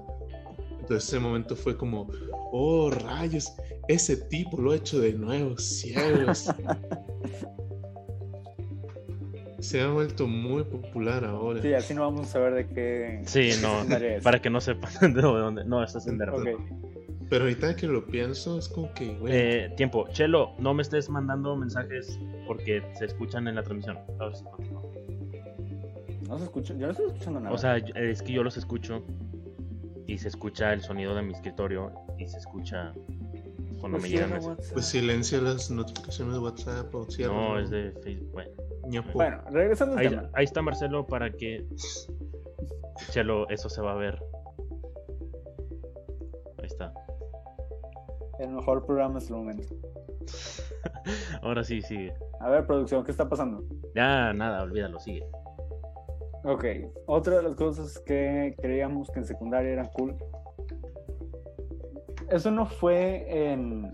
[0.81, 2.11] Entonces ese momento fue como,
[2.51, 3.53] oh rayos,
[3.89, 6.51] ese tipo lo ha hecho de nuevo, cielos.
[9.63, 11.63] Se ha vuelto muy popular ahora.
[11.63, 13.23] Sí, así no vamos a saber de qué.
[13.27, 13.85] Sí, no,
[14.23, 15.65] para que no sepan de dónde.
[15.65, 16.51] No, estás en Derby.
[16.53, 16.61] Ok.
[17.31, 21.09] Pero ahorita que lo pienso, es como que, güey, Eh, tiempo, Chelo, no me estés
[21.09, 23.99] mandando mensajes porque se escuchan en la transmisión.
[24.21, 24.83] A ver si continúa.
[26.29, 26.75] No se escucha.
[26.75, 27.55] Yo no estoy escuchando nada.
[27.55, 29.03] O sea, es que yo los escucho
[30.07, 32.93] y se escucha el sonido de mi escritorio y se escucha
[33.81, 34.71] cuando Pues me llegan mensajes.
[34.73, 37.33] Pues silencia las notificaciones de WhatsApp o cierra.
[37.33, 38.31] No, es de Facebook.
[38.33, 38.51] Bueno,
[39.15, 40.31] Bueno, regresando al ahí, tema.
[40.35, 41.67] ahí está Marcelo para que
[43.11, 44.23] Chelo, eso se va a ver.
[46.59, 46.93] Ahí está.
[48.39, 49.75] El mejor programa hasta el momento.
[51.43, 52.15] Ahora sí, sigue.
[52.41, 53.65] A ver, producción, ¿qué está pasando?
[53.95, 55.25] Ya, nada, olvídalo, sigue.
[56.45, 56.65] Ok,
[57.07, 60.17] otra de las cosas que creíamos que en secundaria eran cool.
[62.31, 63.93] Eso no fue en,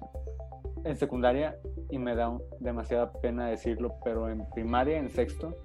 [0.89, 1.57] en secundaria
[1.91, 5.57] y me da un- demasiada pena decirlo, pero en primaria, en sexto,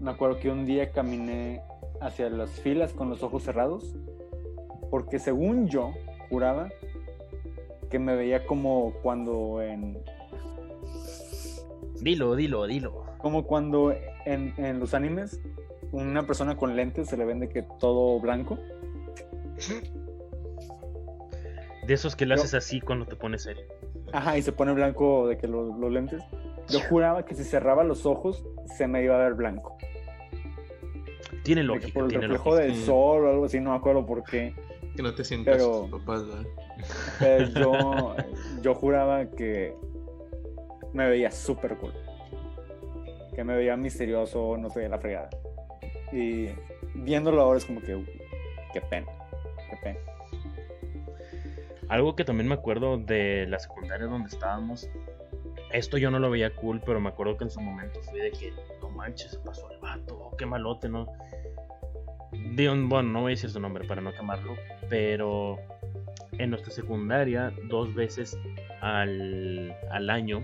[0.00, 1.62] me acuerdo que un día caminé
[2.00, 3.94] hacia las filas con los ojos cerrados,
[4.90, 5.92] porque según yo
[6.28, 6.68] juraba
[7.90, 9.98] que me veía como cuando en,
[12.00, 13.04] Dilo, dilo, dilo.
[13.18, 13.92] como cuando
[14.26, 15.40] en, en los animes
[15.92, 18.58] una persona con lentes se le vende que todo blanco.
[21.86, 23.64] De esos que le Yo- haces así cuando te pones serio.
[24.12, 26.22] Ajá, y se pone blanco de que lo- los lentes.
[26.68, 28.44] Yo juraba que si cerraba los ojos
[28.76, 29.76] se me iba a ver blanco.
[31.42, 32.66] Tiene lógica, por el tiene reflejo lógica.
[32.66, 34.54] del sol o algo así, no me acuerdo por qué.
[34.96, 36.44] Que no te hacían Pero- tus papás, ¿verdad?
[37.20, 38.16] Pero yo,
[38.62, 39.74] yo juraba que
[40.92, 41.92] me veía súper cool.
[43.34, 45.28] Que me veía misterioso, no sé, la fregada.
[46.12, 46.48] Y
[46.94, 48.02] viéndolo ahora es como que,
[48.72, 49.06] qué pena,
[49.70, 49.98] qué pena.
[51.88, 54.88] Algo que también me acuerdo de la secundaria donde estábamos.
[55.72, 58.32] Esto yo no lo veía cool, pero me acuerdo que en su momento fue de
[58.32, 61.06] que no manches, se pasó el vato, oh, qué malote, ¿no?
[62.32, 64.56] Digo, bueno, no voy a decir su nombre para no quemarlo,
[64.88, 65.58] pero
[66.32, 68.38] en nuestra secundaria, dos veces
[68.80, 70.42] al, al año,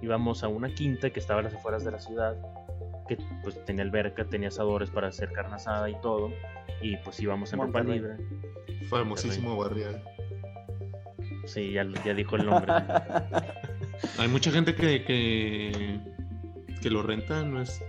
[0.00, 2.36] íbamos a una quinta que estaba a las afueras de la ciudad,
[3.08, 6.30] que pues tenía alberca, tenía asadores para hacer carne asada y todo,
[6.80, 8.16] y pues íbamos en ropa libre.
[8.88, 10.02] Famosísimo barrial.
[11.44, 12.72] Sí, ya, ya dijo el nombre.
[14.18, 16.00] Hay mucha gente que, que,
[16.80, 17.82] que lo renta, no es,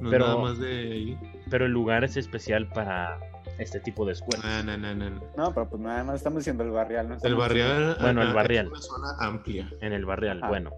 [0.00, 1.18] no es Pero- nada más de ahí.
[1.50, 3.18] pero el lugar es especial para
[3.58, 4.44] este tipo de escuelas.
[4.44, 5.20] Ah, no, no, no, no.
[5.36, 7.06] No, pero pues nada más estamos diciendo el barrial.
[7.08, 7.96] No El estamos barrial.
[8.00, 8.66] Bueno, el ah, barrial.
[8.66, 9.70] Es una zona amplia.
[9.80, 10.48] En el barrial, Ah.
[10.48, 10.70] bueno.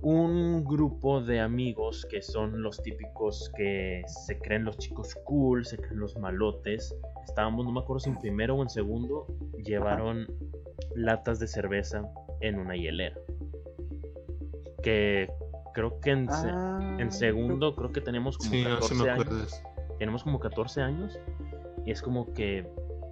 [0.00, 5.76] Un grupo de amigos que son los típicos que se creen los chicos cool, se
[5.76, 6.92] creen los malotes.
[7.24, 9.26] Estábamos, no me acuerdo si en primero o en segundo,
[9.64, 10.26] llevaron
[10.94, 12.02] latas de cerveza
[12.40, 13.16] en una hielera.
[14.82, 15.30] Que
[15.74, 19.02] creo que en, se- Ah, en segundo creo que tenemos como Sí, no, 14 sí
[19.02, 19.62] me años.
[19.98, 21.18] tenemos como 14 años
[21.86, 22.66] y es como que,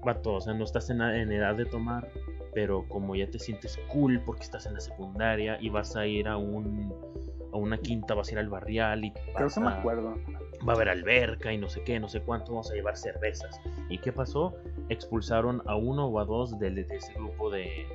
[0.04, 2.08] vato, o sea, no estás en, en edad de tomar,
[2.52, 6.26] pero como ya te sientes cool porque estás en la secundaria y vas a ir
[6.28, 6.92] a un
[7.52, 10.14] a una quinta, vas a ir al barrial y Creo que me acuerdo.
[10.68, 13.60] Va a haber alberca y no sé qué, no sé cuánto, vamos a llevar cervezas.
[13.88, 14.54] ¿Y qué pasó?
[14.88, 17.86] Expulsaron a uno o a dos de, de ese grupo de,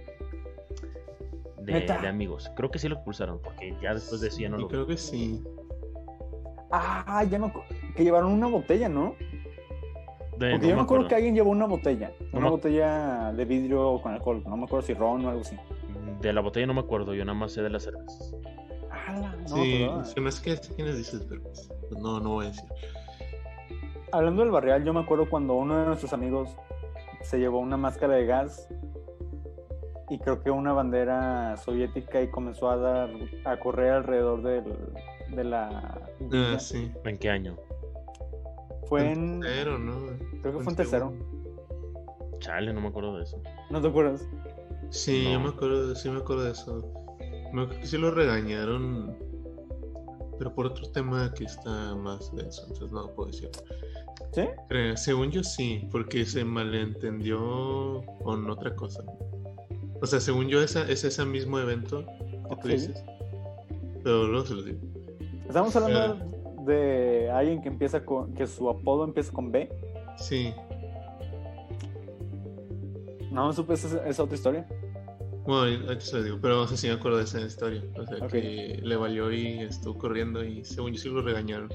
[1.60, 2.52] de, amigos.
[2.56, 4.88] Creo que sí lo expulsaron porque ya después de eso ya no Y lo creo
[4.88, 5.44] que sí.
[6.72, 7.68] Ah, ya me acuerdo.
[7.96, 9.16] Que llevaron una botella, ¿no?
[10.38, 11.08] de- Porque no yo me acuerdo acuerdo.
[11.08, 12.12] que alguien llevó una botella.
[12.34, 14.44] No Una me- botella de vidrio con alcohol.
[14.46, 15.56] No me acuerdo si ron o algo así.
[16.22, 18.36] De la botella no me acuerdo, yo nada más sé de las cervezas.
[18.92, 19.36] ¡Hala!
[19.50, 21.42] No, sí, pero- se me hace que sé quiénes dices, pero
[21.90, 22.66] pues, no, no voy a decir.
[24.12, 26.56] Hablando del barrial, yo me acuerdo cuando uno de nuestros amigos
[27.22, 28.70] se llevó una máscara de gas
[30.10, 33.10] y creo que una bandera soviética y comenzó a dar
[33.46, 34.64] a correr alrededor del,
[35.36, 36.00] de la.
[36.32, 36.92] Ah, sí.
[37.04, 37.58] ¿En qué año?
[38.88, 39.96] Fue en Tercero, ¿no?
[40.42, 41.14] creo que fue en tercero.
[42.40, 43.42] Chale, no me acuerdo de eso.
[43.72, 44.28] ¿No te acuerdas?
[44.92, 45.32] Sí, No.
[45.34, 46.94] yo me acuerdo, sí me acuerdo de eso.
[47.52, 49.18] Me acuerdo que sí lo regañaron,
[50.38, 53.50] pero por otro tema que está más denso, entonces no lo puedo decir.
[54.34, 54.42] ¿Sí?
[54.70, 59.04] Creo- según yo sí, porque se malentendió con otra cosa.
[60.02, 62.06] O sea, según yo esa, es ese mismo evento
[62.48, 62.62] que Ok.
[62.62, 63.04] tú dices.
[64.04, 64.80] Pero luego se los digo.
[65.48, 69.70] Estamos hablando de alguien que empieza con que su apodo empieza con B.
[70.18, 70.54] Sí.
[73.32, 74.68] No supe esa, esa otra historia.
[75.46, 77.84] Bueno, ahorita se lo digo, pero o sea, sí me acuerdo de esa historia.
[77.98, 78.32] O sea, Ok.
[78.32, 81.70] que le valió y estuvo corriendo y según yo sí lo regañaron.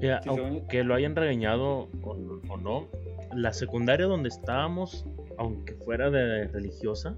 [0.00, 2.88] Mira, Sí, aunque lo hayan regañado o, o no,
[3.34, 5.04] la secundaria donde estábamos,
[5.38, 7.16] aunque fuera de religiosa,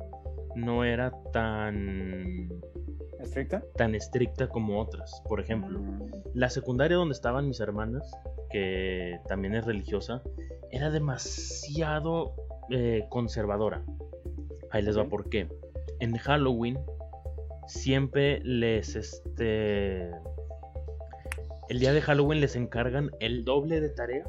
[0.56, 2.48] no era tan,
[3.20, 3.62] ¿Estricta?
[3.76, 5.22] tan estricta como otras.
[5.28, 8.10] Por ejemplo, Mm, la secundaria donde estaban mis hermanas,
[8.50, 10.22] que también es religiosa,
[10.70, 12.34] era demasiado
[12.70, 13.82] eh, conservadora.
[14.70, 15.48] Ahí les va por qué.
[16.00, 16.78] En Halloween
[17.66, 20.10] siempre les este
[21.68, 24.24] el día de Halloween les encargan el doble de tarea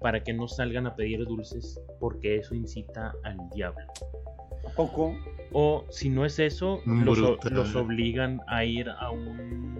[0.00, 3.84] para que no salgan a pedir dulces porque eso incita al diablo.
[4.66, 5.14] ¿A poco?
[5.52, 9.76] O si no es eso, los, obligan a ir a un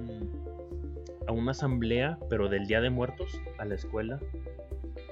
[1.26, 4.20] a una asamblea, pero del Día de Muertos, a la escuela,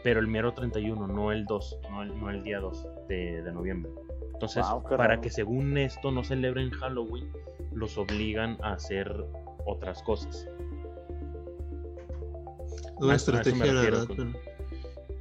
[0.04, 3.52] pero el mero 31, no el 2, no el, no el día 2 de, de
[3.52, 3.90] noviembre.
[4.34, 5.20] Entonces, para raro.
[5.22, 7.30] que según esto no celebren Halloween,
[7.72, 9.24] los obligan a hacer
[9.64, 10.46] otras cosas.
[12.98, 14.06] Una estrategia, la verdad.
[14.06, 14.54] con- pero-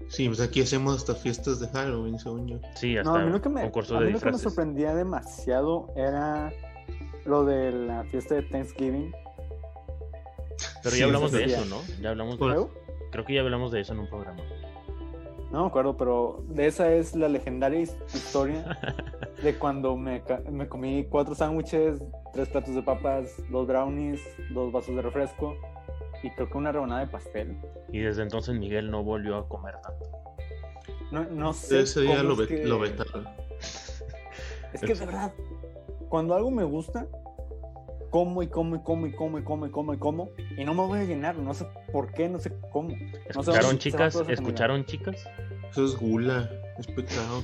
[0.09, 2.59] Sí, pues aquí hacemos hasta fiestas de Halloween, según yo.
[2.75, 4.37] Sí, hasta No, a mí lo que me, concurso a de mí lo que me
[4.37, 6.51] sorprendía demasiado era
[7.25, 9.11] lo de la fiesta de Thanksgiving.
[10.83, 11.57] Pero Sí, ya hablamos de sería.
[11.61, 11.77] eso, ¿no?
[12.01, 12.69] Ya hablamos de eso.
[13.11, 14.41] Creo que ya hablamos de eso en un programa.
[15.53, 18.77] No me acuerdo, pero de esa es la legendaria his- historia
[19.43, 22.01] de cuando me, me comí cuatro sándwiches,
[22.33, 24.19] tres platos de papas, dos brownies,
[24.51, 25.55] dos vasos de refresco
[26.23, 27.55] y creo que una rebanada de pastel.
[27.91, 30.09] Y desde entonces Miguel no volvió a comer tanto.
[31.11, 31.81] No, no sé.
[31.81, 33.27] Ese día lo, es vet- que- lo vetaron.
[34.73, 35.31] Es que de verdad,
[36.09, 37.05] cuando algo me gusta,
[38.09, 40.73] como y como y como y como y como y como y como y no
[40.73, 41.35] me voy a llenar.
[41.37, 42.89] No sé por qué, no sé ¿Cómo?
[42.89, 42.95] No
[43.43, 44.23] sé ¿Escucharon chicas?
[44.27, 45.29] ¿Escucharon chicas?
[45.71, 47.43] Eso es gula, es pecado.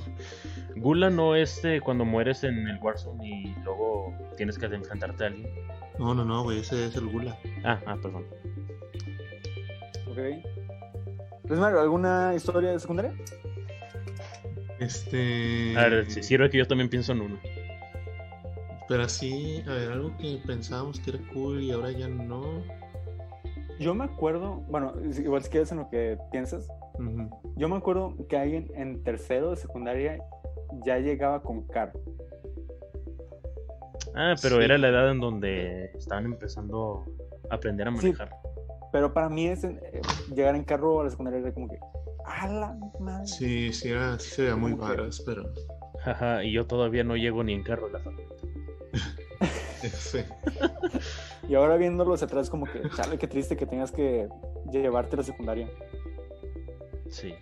[0.75, 5.27] Gula no es de cuando mueres en el Warzone y luego tienes que enfrentarte a
[5.27, 5.49] alguien.
[5.99, 7.37] No, no, no, güey, ese es el gula.
[7.63, 8.25] Ah, ah, perdón.
[10.07, 10.17] Ok.
[11.45, 13.13] Luis Mario, ¿alguna historia de secundaria?
[14.79, 15.77] Este.
[15.77, 17.39] A ver, si sirve que yo también pienso en una.
[18.87, 22.63] Pero así, a ver, algo que pensábamos que era cool y ahora ya no.
[23.79, 26.67] Yo me acuerdo, bueno, igual si quieres en lo que piensas,
[27.55, 30.21] yo me acuerdo que alguien en tercero de secundaria
[30.85, 31.99] ya llegaba con carro.
[34.15, 34.63] Ah, pero Sí.
[34.63, 37.05] era la edad en donde estaban empezando
[37.49, 37.97] a aprender a Sí.
[38.07, 38.29] manejar.
[38.91, 40.01] Pero para mí ese, eh,
[40.35, 41.79] llegar en carro a la secundaria era como que,
[42.25, 43.27] ¡a la madre!
[43.27, 45.43] Sí, sí, era, sí se veía muy varas, pero.
[45.99, 48.38] Jaja, y yo todavía no llego ni en carro a la facultad.
[51.47, 54.27] Y ahora viéndolo hacia atrás, como que, chale, qué triste que tengas que
[54.71, 55.69] llevarte a la secundaria.
[57.09, 57.33] Sí.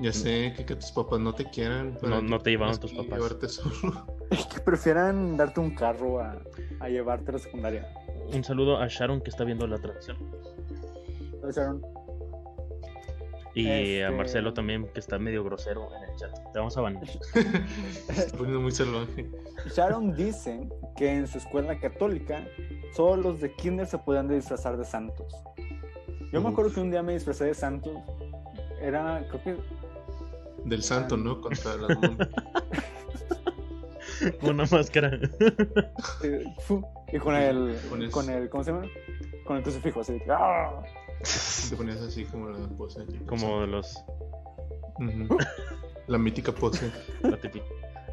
[0.00, 1.96] Ya sé que, que tus papás no te quieran.
[2.00, 3.16] pero No- no te llevaron tus papás.
[3.18, 4.06] Llevarte solo.
[4.52, 6.36] que prefieran darte un carro a,
[6.80, 7.88] a llevarte a la secundaria.
[8.32, 10.16] Un saludo a Sharon que está viendo la transmisión.
[11.34, 11.82] Entonces, Aaron,
[13.54, 16.34] Y a Este- Marcelo también que está medio grosero en el chat.
[16.52, 17.06] Te vamos a banear.
[17.32, 17.40] Se
[18.12, 19.30] está poniendo muy salvaje.
[19.74, 22.46] Sharon dice que en su escuela católica
[22.94, 25.34] solo los de kinder se podían disfrazar de santos.
[26.32, 27.96] Yo me acuerdo que un día me disfrazé de santos.
[28.80, 29.56] Era, creo que
[30.64, 31.40] Del santo, ¿no?
[31.40, 31.96] Contra las.
[34.42, 35.18] Una máscara.
[37.12, 38.86] y con el, Con el- con el, ¿cómo se llama?
[39.44, 40.82] Con el crucifijo, así ¡ah!
[41.70, 43.04] Te ponías así como la pose.
[43.26, 44.04] Como los.
[46.06, 46.90] La mítica pose.
[47.22, 47.64] La, típica-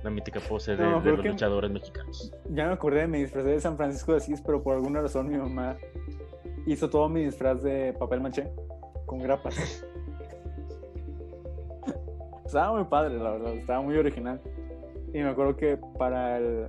[0.04, 2.32] la mítica pose de, No, de creo los luchadores mexicanos.
[2.50, 5.38] Ya me acordé, me disfrazé de San Francisco de Asís, pero por alguna razón mi
[5.38, 5.78] mamá
[6.66, 8.52] hizo todo mi disfraz de papel maché
[9.06, 9.56] con grapas.
[12.46, 14.42] estaba muy padre, la verdad, estaba muy original.
[15.14, 16.68] Y me acuerdo que para el,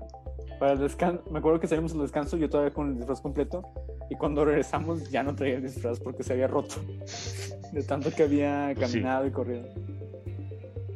[0.58, 3.62] para el descanso, me acuerdo que salimos al descanso yo todavía con el disfraz completo
[4.10, 6.74] y cuando regresamos ya no traía el disfraz porque se había roto
[7.72, 8.94] de tanto que había Pues sí.
[8.98, 9.64] caminado y corrido.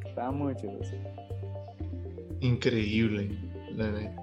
[0.06, 0.72] Estaba muy chido.
[0.80, 0.96] eso.
[2.40, 3.30] Increíble.
[3.74, 4.22] La neta.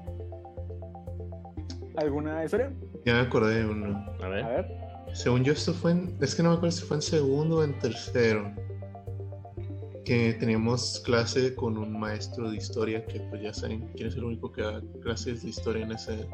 [1.98, 2.72] ¿Alguna historia?
[3.06, 4.06] Ya me acordé de uno.
[4.22, 4.46] A A ver.
[4.46, 4.66] ver.
[5.14, 6.18] Según yo, esto fue en.
[6.22, 8.52] Es que no me acuerdo si fue en segundo o en tercero.
[10.06, 14.24] Que teníamos clase con un maestro de historia, que pues ya saben quién es el
[14.26, 16.28] único que da clases de historia en ese.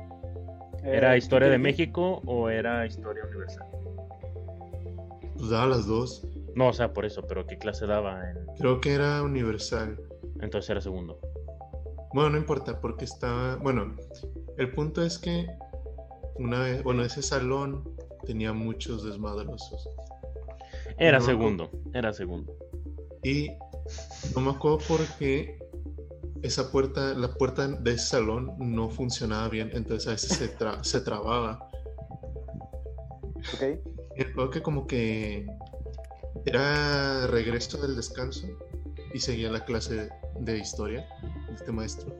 [0.83, 3.67] ¿Era Eh, historia de ¿qué- qué- México o era historia universal?
[5.37, 6.25] Pues daba las dos.
[6.55, 8.21] No, o sea, por eso, pero ¿qué clase daba?
[8.31, 8.37] En...
[8.57, 9.99] Creo que era universal.
[10.41, 11.19] Entonces era segundo.
[12.13, 13.55] Bueno, no importa, porque estaba.
[13.57, 13.95] Bueno,
[14.57, 15.47] el punto es que
[16.35, 16.83] una vez.
[16.83, 17.83] Bueno, ese salón
[18.25, 19.87] tenía muchos desmadrosos.
[20.97, 22.55] Era No, segundo, era segundo.
[23.23, 23.49] Y
[24.35, 25.59] no me acuerdo por qué
[26.41, 30.83] esa puerta, la puerta de ese salón no funcionaba bien, entonces a veces se, tra-
[30.83, 31.69] se trababa.
[33.53, 33.79] Ok.
[34.17, 35.47] Y recuerdo que como que
[36.45, 38.47] era regreso del descanso
[39.13, 41.07] y seguía la clase de historia
[41.59, 42.13] este maestro.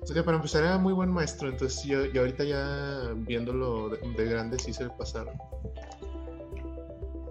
[0.00, 3.90] O sea que para empezar era muy buen maestro, entonces yo, yo ahorita ya viéndolo
[3.90, 5.34] de, de grande sí se le pasaron.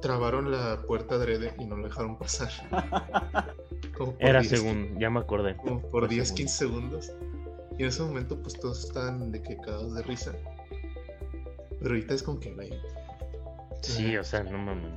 [0.02, 2.50] Trabaron la puerta adrede y no lo dejaron pasar.
[4.20, 5.58] Era 10, segundo, ya me acordé.
[5.58, 6.36] Como por Fue 10, segundo.
[6.36, 7.12] 15 segundos.
[7.80, 10.34] Y en ese momento pues todos estaban de que cagados de risa.
[11.80, 12.72] Pero ahorita es como que, güey,
[13.82, 14.93] Sí, o sea, no mames.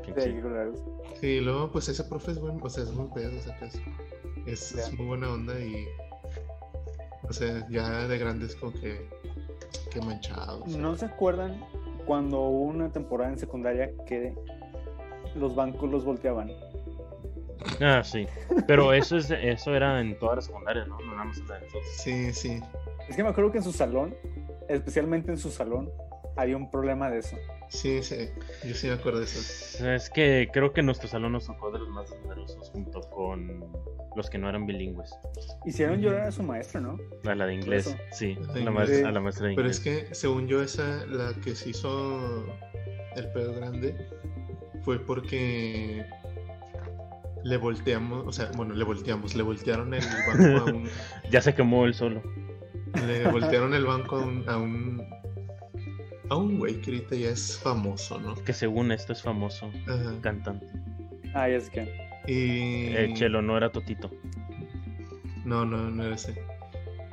[1.20, 3.66] Sí, luego pues ese profe es buen, o sea, es muy pedo, o sea, que
[3.66, 3.80] es,
[4.46, 5.86] es, es muy buena onda y
[7.28, 9.08] o sea, ya de grande es como que
[9.92, 10.64] que manchado.
[10.64, 10.80] o sea.
[10.80, 11.64] ¿No se acuerdan
[12.06, 14.34] cuando hubo una temporada en secundaria que
[15.36, 16.50] los bancos los volteaban?
[17.80, 18.26] Ah, sí.
[18.66, 20.98] Pero eso es eso era en todas las secundarias, ¿no?
[21.00, 21.90] No nada más en la de nosotros.
[21.96, 22.60] Sí, sí.
[23.08, 24.14] Es que me acuerdo que en su salón,
[24.68, 25.90] especialmente en su salón,
[26.40, 27.36] había un problema de eso.
[27.68, 28.28] Sí, sí.
[28.66, 29.88] Yo sí me acuerdo de eso.
[29.90, 33.64] Es que creo que nuestro salón nos tocó de los más numerosos junto con
[34.16, 35.14] los que no eran bilingües.
[35.64, 36.98] Hicieron llorar a su maestro, ¿no?
[37.30, 37.96] A la de inglés, Eso.
[38.12, 38.34] sí.
[38.34, 38.74] La de la inglés.
[38.88, 39.86] maestra- a la maestra de Pero inglés.
[39.86, 42.44] es que según yo esa la que se hizo
[43.14, 43.94] el pedo grande
[44.82, 46.04] fue porque
[47.44, 50.88] le volteamos, o sea, bueno, le volteamos, le voltearon el banco a un
[51.30, 52.22] Ya se quemó él solo.
[53.06, 55.06] Le voltearon el banco a un, a un,
[56.30, 58.34] a un güey que ahorita ya es famoso, ¿no?
[58.36, 60.14] Que según esto es famoso Ajá.
[60.22, 60.66] cantante.
[61.34, 62.10] Ah, ya sé que.
[62.26, 62.94] Y...
[62.94, 64.10] El chelo no era Totito.
[65.44, 66.34] No, no, no era ese.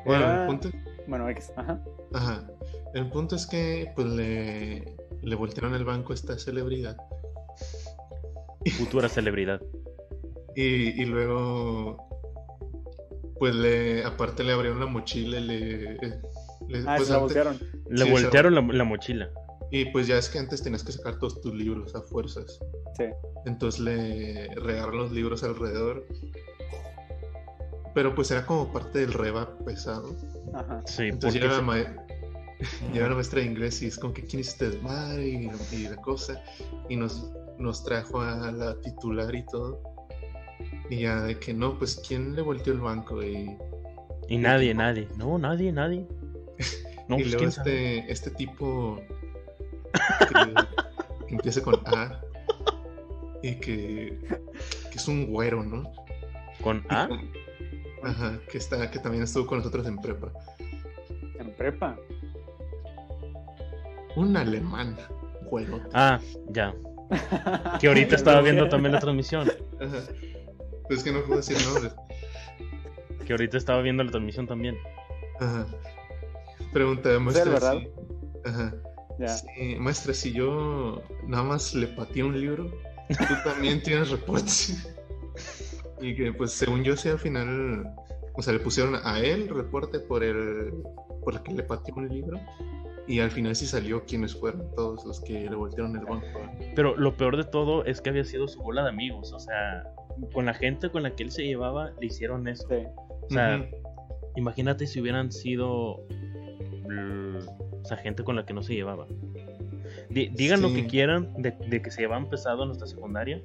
[0.05, 0.69] Bueno, Era- el punto,
[1.07, 1.51] Bueno, X.
[1.55, 1.79] Ajá.
[2.13, 2.47] ajá.
[2.93, 6.97] El punto es que pues le, le voltearon el banco a esta celebridad.
[8.77, 9.61] Futura celebridad.
[10.55, 11.97] Y, y luego,
[13.39, 15.97] pues le, aparte le abrieron la mochila y le...
[16.67, 17.59] le- Ah, pues se la antes- voltearon.
[17.89, 19.29] Le Sí, voltearon la, la mochila.
[19.71, 22.59] Y pues ya es que antes tenías que sacar todos tus libros a fuerzas.
[22.97, 23.05] Sí.
[23.45, 26.05] Entonces le regaron los libros alrededor.
[27.93, 30.15] Pero pues era como parte del reba pesado.
[30.53, 30.81] Ajá.
[30.85, 34.69] Sí, Entonces porque llega la, se- maestra de inglés y es como que quién hiciste
[34.69, 36.41] desmadre y, y la cosa.
[36.89, 39.81] Y nos, nos trajo a la titular y todo.
[40.89, 43.57] Y ya de que no, pues quién le volteó el banco y,
[44.29, 45.07] Y nadie, nadie.
[45.17, 46.07] No, nadie, nadie.
[47.07, 49.01] No, y pues luego este, este tipo
[50.27, 50.53] que,
[51.27, 52.21] que empieza con A
[53.41, 54.19] y que,
[54.91, 55.91] que es un güero, ¿no?
[56.61, 57.07] ¿Con A?
[58.03, 60.31] Ajá, que está, que también estuvo con nosotros en prepa.
[61.39, 61.97] En prepa.
[64.15, 64.97] Un alemán,
[65.49, 65.79] güero.
[65.93, 66.73] Ah, ya.
[67.79, 69.49] Que ahorita estaba viendo también la transmisión.
[69.79, 69.99] Ajá.
[70.87, 71.93] Pues es que no puedo decir nombres.
[73.25, 74.77] Que ahorita estaba viendo la transmisión también.
[75.39, 75.67] Ajá.
[76.73, 77.51] Pregunta, maestra.
[77.51, 77.73] ¿verdad?
[77.79, 78.75] si- Ajá.
[79.19, 79.27] Ya.
[79.29, 82.71] Sí, maestra, si yo nada más le pateé un libro,
[83.09, 84.93] tú también tienes reportes.
[86.01, 87.91] y que, pues, según yo sé, al final,
[88.35, 90.71] o sea, le pusieron a él reporte por el,
[91.23, 92.39] por el que le pateó un libro.
[93.07, 96.25] Y al final sí salió quiénes fueron todos los que le voltearon el banco.
[96.75, 99.31] Pero lo peor de todo es que había sido su bola de amigos.
[99.31, 99.85] O sea,
[100.33, 102.67] con la gente con la que él se llevaba, le hicieron eso.
[102.69, 102.75] Sí.
[103.21, 103.65] O sea,
[104.35, 106.05] imagínate si hubieran sido
[106.89, 109.05] o sea, gente con la que no se llevaba.
[110.09, 113.41] Di- digan lo que quieran de, de que se llevaban pesado en nuestra secundaria,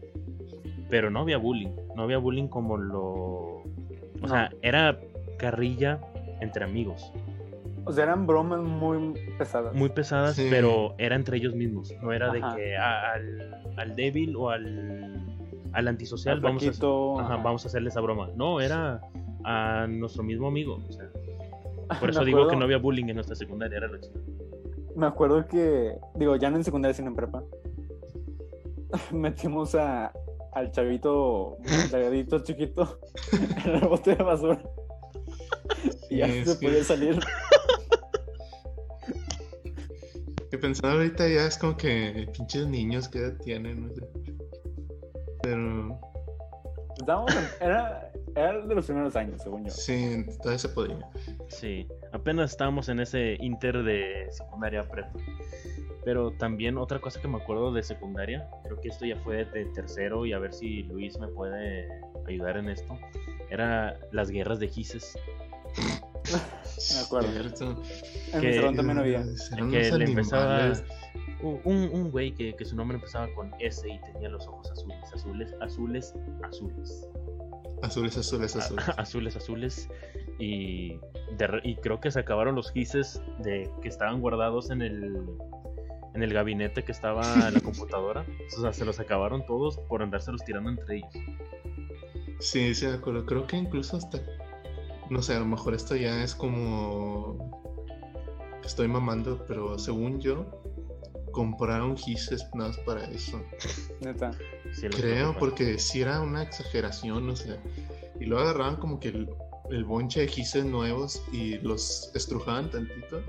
[0.89, 1.71] pero no había bullying.
[1.97, 3.01] No había bullying como lo.
[3.03, 3.65] O
[4.21, 4.29] No.
[4.29, 4.99] sea, era
[5.39, 6.01] carrilla
[6.41, 7.13] entre amigos.
[7.85, 9.75] O sea, eran bromas muy pesadas.
[9.75, 10.47] Muy pesadas, Sí.
[10.51, 11.93] pero era entre ellos mismos.
[12.01, 15.21] No era de que al, al débil o al,
[15.73, 17.43] al antisocial Al vamos a, ajá, ajá.
[17.43, 18.29] vamos a hacerle esa broma.
[18.37, 19.01] No, era
[19.45, 20.79] a nuestro mismo amigo.
[20.89, 21.09] o sea,
[22.01, 24.21] por eso digo que no había bullying en nuestra secundaria, era lo chido.
[24.97, 27.43] Me acuerdo que, digo, ya no en secundaria, sino en prepa,
[29.13, 30.13] metimos a,
[30.53, 31.57] al chavito
[31.91, 32.99] delgadito, chiquito,
[33.65, 34.63] en el bote de basura.
[36.11, 37.19] y ya se que- podía salir.
[40.51, 44.03] Que pensando ahorita ya es como que pinches niños que edad tienen, no sé.
[45.43, 45.99] Pero
[46.99, 49.71] Estábamos en- era, era de los primeros años, según yo.
[49.71, 50.99] sí, todavía se podía.
[51.53, 55.11] Sí, apenas estábamos en ese inter de secundaria prepa.
[56.05, 59.67] Pero también otra cosa que me acuerdo de secundaria, creo que esto ya fue de
[59.67, 61.87] tercero y a ver si Luis me puede
[62.27, 62.99] ayudar en esto,
[63.51, 65.17] era las guerras de gises.
[66.95, 67.31] Me acuerdo.
[67.31, 67.83] Cierto.
[68.33, 69.23] En Que- mi salón también había.
[69.71, 70.73] Que le empezaba
[71.43, 74.97] un, un- güey que, que su nombre empezaba con S y tenía los ojos azules,
[75.13, 77.09] azules, azules, azules.
[77.83, 78.89] Azules, azules, A- azules.
[78.99, 79.89] azules, azules.
[80.43, 80.99] Y,
[81.39, 85.25] de y creo que se acabaron los gises de que estaban guardados en el
[86.15, 88.27] en el gabinete que estaba en la computadora.
[88.59, 91.13] O sea, se los acabaron todos por andárselos tirando entre ellos.
[92.41, 93.25] Sí, sí, de acuerdo.
[93.25, 94.19] Creo que incluso hasta.
[95.11, 97.63] No sé, a lo mejor esto ya es como.
[98.65, 100.61] Estoy mamando, pero según yo,
[101.31, 103.41] compraron gises nada más para eso.
[104.01, 104.33] Neta.
[104.73, 107.63] Sí, Creo, porque si era una exageración, o sea.
[108.19, 109.27] Y luego agarraban como que
[109.71, 113.23] el, bonche de gises nuevos y los estrujaban tantito.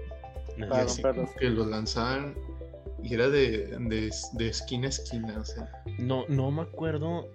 [0.58, 2.36] Y así como que los lanzaban.
[3.02, 5.70] Y era de, de, de esquina a esquina, o sea.
[6.00, 7.30] No, no me acuerdo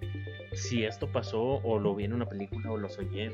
[0.53, 3.31] si esto pasó o lo vi en una película o lo soñé,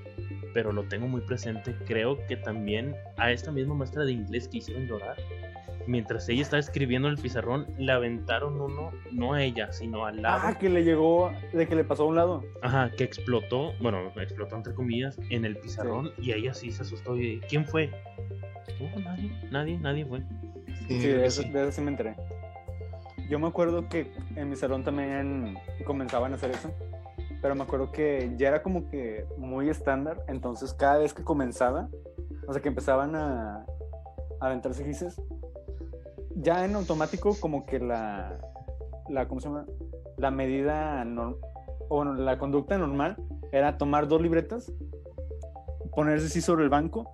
[0.53, 1.75] pero lo tengo muy presente.
[1.85, 5.17] Creo que también a esta misma maestra de inglés que hicieron llorar,
[5.87, 10.21] mientras ella estaba escribiendo en el pizarrón, le aventaron uno, no a ella, sino al
[10.21, 10.41] lado.
[10.43, 12.43] Ah, que le llegó, de que le pasó a un lado.
[12.61, 17.17] Ajá, que explotó, bueno, explotó entre comillas, en el pizarrón y ella sí se asustó.
[17.17, 17.91] Y, ¿Quién fue?
[18.79, 20.19] No, nadie, nadie, nadie fue.
[20.87, 21.49] Sí, Sí, de eso, así.
[21.51, 22.15] de eso sí me enteré.
[23.29, 26.71] Yo me acuerdo que en mi salón también comenzaban a hacer eso,
[27.41, 31.89] pero me acuerdo que ya era como que muy estándar, entonces cada vez que comenzaba,
[32.47, 33.65] o sea, que empezaban a,
[34.39, 35.19] a aventarse gises,
[36.35, 38.39] ya en automático como que la,
[39.09, 39.65] la ¿cómo se llama?
[40.17, 41.37] La medida, nor-
[41.89, 43.15] o bueno, la conducta normal
[43.51, 44.71] era tomar dos libretas,
[45.95, 47.13] ponerse así sobre el banco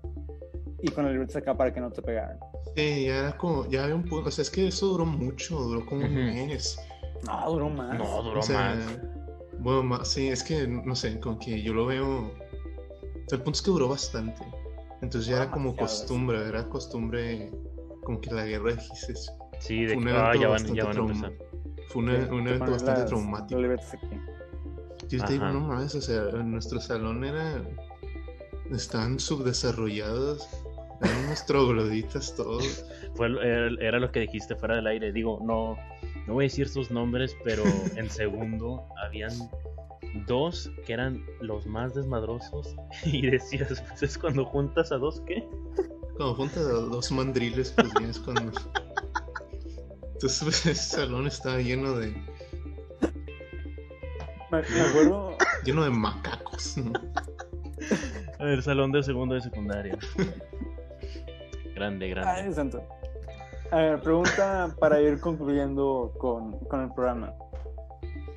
[0.82, 2.40] y con las libretas acá para que no te pegaran.
[2.76, 5.58] Sí, ya era como, ya había un punto, o sea, es que eso duró mucho,
[5.60, 6.16] duró como un Ujú.
[6.16, 6.80] mes.
[7.26, 7.98] No, duró más.
[7.98, 9.00] No, duró O sea, más.
[9.60, 12.32] Bueno, más, sí, es que, no sé, como que yo lo veo,
[13.30, 14.42] el punto es que duró bastante.
[15.02, 17.52] Entonces ya era como costumbre, era costumbre,
[18.12, 19.32] como que la guerra de gises.
[19.60, 21.34] Sí, de Fue un que evento ah, ya van, bastante ya van a empezar.
[21.90, 23.62] Fue una- un te evento bastante las- traumático.
[25.10, 27.62] Yo te digo, no mames, o sea, en nuestro salón era.
[28.72, 30.48] Estaban subdesarrollados.
[31.02, 32.86] Eran unos trogloditas todos.
[33.16, 33.28] Fue,
[33.86, 35.12] era lo que dijiste fuera del aire.
[35.12, 35.76] Digo, no,
[36.28, 37.64] no voy a decir sus nombres, pero
[37.96, 39.34] en segundo habían
[40.28, 42.76] dos que eran los más desmadrosos.
[43.06, 45.44] Y decías, pues es cuando juntas a dos, ¿qué?
[46.22, 48.52] Como juntas a dos mandriles, pues bien es cuando.
[50.14, 52.14] Entonces, pues, ese salón estaba lleno de.
[54.52, 56.78] Me, me acuerdo, lleno de macacos.
[56.78, 56.94] ¿no?
[58.38, 59.98] A ver, salón de segundo de secundaria.
[61.74, 62.30] Grande, grande.
[62.30, 62.84] Ay, santo.
[63.72, 67.34] A ver, pregunta para ir concluyendo con, con el programa.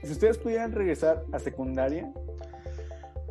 [0.03, 2.11] Si ustedes pudieran regresar a secundaria,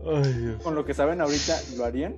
[0.06, 0.62] Ay, Dios.
[0.62, 2.18] con lo que saben ahorita, ¿lo harían?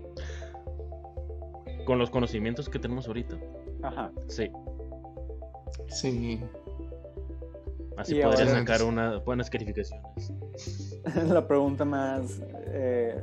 [1.85, 3.37] Con los conocimientos que tenemos ahorita.
[3.83, 4.11] Ajá.
[4.27, 4.49] Sí.
[5.87, 6.41] Sí.
[7.97, 10.33] Así Y podría ahora- sacar una, buenas calificaciones.
[11.29, 12.41] La pregunta más.
[12.67, 13.15] eh,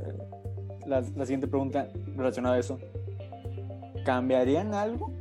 [0.87, 2.79] la, la siguiente pregunta relacionada a eso.
[4.05, 5.11] ¿Cambiarían algo?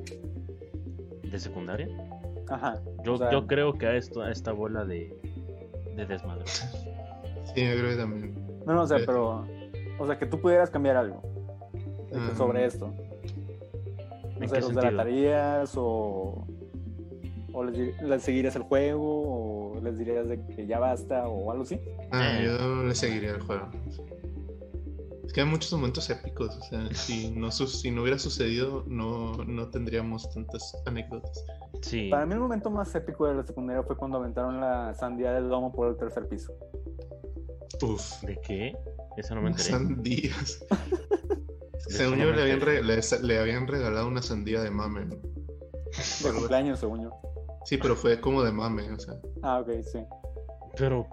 [1.22, 1.88] ¿De secundaria?
[2.48, 2.80] Ajá.
[3.04, 5.14] Yo, O sea- yo creo que a, esto, a esta bola de,
[5.96, 6.46] de desmadre.
[6.46, 8.34] Sí, yo creo que también.
[8.66, 9.02] No, no, o sea, Eh.
[9.06, 9.44] pero.
[9.98, 11.20] O sea, que tú pudieras cambiar algo
[12.10, 12.32] que Ah.
[12.36, 12.92] sobre esto.
[14.42, 14.90] ¿En O sea, qué los sentido?
[14.90, 16.46] delatarías o.
[17.54, 21.64] O les, les seguirías el juego o les dirías de que ya basta o algo
[21.64, 21.78] así.
[22.10, 22.44] Ah, Eh.
[22.46, 23.68] yo le seguiría el juego.
[25.26, 26.56] Es que hay muchos momentos épicos.
[26.56, 31.44] O sea, si no, su- si no hubiera sucedido, no, no tendríamos tantas anécdotas.
[31.82, 32.08] Sí.
[32.10, 35.48] Para mí el momento más épico de la secundaria fue cuando aventaron la sandía del
[35.50, 36.52] domo por el tercer piso.
[37.82, 38.22] Uf.
[38.22, 38.76] ¿De qué?
[39.18, 39.68] Eso no me enteré.
[39.68, 40.64] sandías.
[41.96, 45.06] Según yo, le habían, re- le, le habían regalado una sandía de mame.
[45.06, 45.16] ¿no?
[45.16, 47.10] De cumpleaños, según yo.
[47.64, 49.14] Sí, pero fue como de mame, o sea.
[49.42, 50.00] Ah, ok, sí.
[50.76, 51.06] Pero.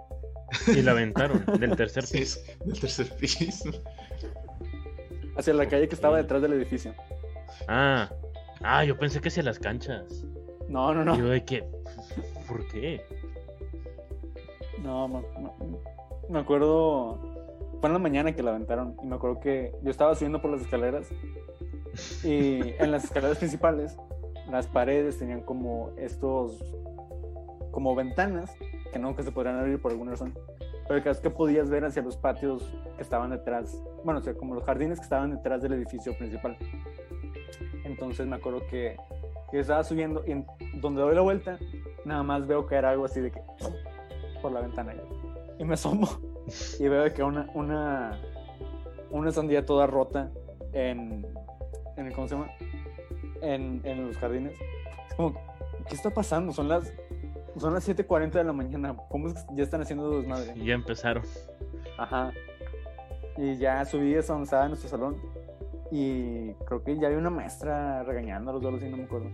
[0.68, 2.40] Y la aventaron del tercer piso.
[2.66, 3.70] del tercer piso.
[5.38, 6.94] Hacia la calle que estaba detrás del edificio.
[7.68, 8.10] Ah.
[8.62, 10.26] Ah, yo pensé que hacia las canchas.
[10.68, 11.18] No, no, no.
[11.18, 11.64] Yo de que.
[12.48, 13.02] ¿Por qué?
[14.84, 15.24] No, me-
[16.30, 17.29] me acuerdo.
[17.80, 18.96] Fue en la mañana que la aventaron.
[19.04, 21.08] Y me acuerdo que yo estaba subiendo por las escaleras.
[22.24, 23.98] Y en las escaleras principales,
[24.50, 26.60] las paredes tenían como estos.
[27.72, 28.54] como ventanas
[28.92, 30.34] que nunca se podrían abrir por alguna razón.
[30.88, 32.68] Pero cada vez que podías ver hacia los patios
[32.98, 33.80] que estaban detrás.
[34.04, 36.58] Bueno, o sea, como los jardines que estaban detrás del edificio principal.
[37.86, 38.98] Entonces me acuerdo que
[39.54, 40.46] yo estaba subiendo y en-
[40.82, 41.58] donde doy la vuelta,
[42.06, 43.42] nada más veo caer algo así de que
[44.42, 44.94] por la ventana.
[45.60, 46.08] Y me asomo
[46.80, 48.20] y veo que una, una,
[49.12, 50.32] una sandía toda rota
[50.74, 51.26] en,
[51.98, 52.52] en el, ¿cómo se llama?
[53.42, 54.54] En, en los jardines.
[55.10, 55.34] Es como,
[55.88, 56.54] ¿qué está pasando?
[56.54, 56.92] Son las,
[57.58, 58.96] son las 7.40 de la mañana.
[59.10, 60.54] ¿Cómo es que ya están haciendo desmadre?
[60.56, 61.24] Y ya empezaron.
[61.98, 62.32] Ajá.
[63.38, 65.18] Y ya subí esa onzada en nuestro salón.
[65.92, 69.30] Y creo que ya había una maestra regañando a los dos y no me acuerdo.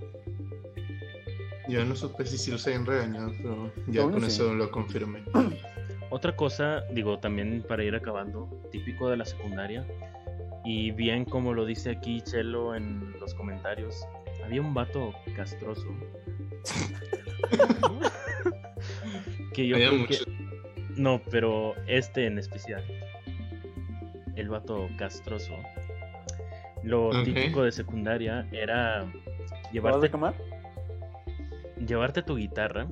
[1.67, 4.27] Yo no supe si sí los habían regañado, pero ya con sí.
[4.27, 5.23] eso lo confirmé.
[6.15, 9.85] Otra cosa, digo, también para ir acabando, típico de la secundaria.
[10.63, 14.07] Y bien como lo dice aquí Chelo en los comentarios,
[14.41, 15.85] había un vato castroso.
[19.53, 20.31] que yo Había creo mucho- que...
[20.95, 22.81] No, pero este en especial.
[24.37, 25.57] El vato castroso.
[26.81, 30.33] Lo típico de secundaria era ¿Te vas llevarte, a
[31.85, 32.87] llevarte tu guitarra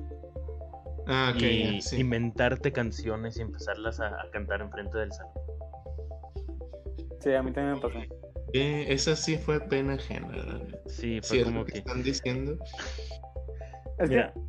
[1.06, 2.00] Ah, ok, y sí.
[2.00, 5.32] inventarte canciones y empezarlas a, a cantar enfrente del salón.
[7.20, 7.98] Sí, a mí también me pasó.
[8.52, 10.28] Eh, esa sí fue pena ajena.
[10.28, 10.78] neta.
[10.86, 11.78] Sí, fue Si es como lo que que...
[11.78, 12.56] están diciendo.
[13.98, 14.32] Es Mira.
[14.32, 14.40] que,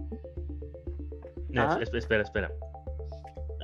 [1.54, 1.80] Eh, Ajá.
[1.82, 2.52] es- espera, espera.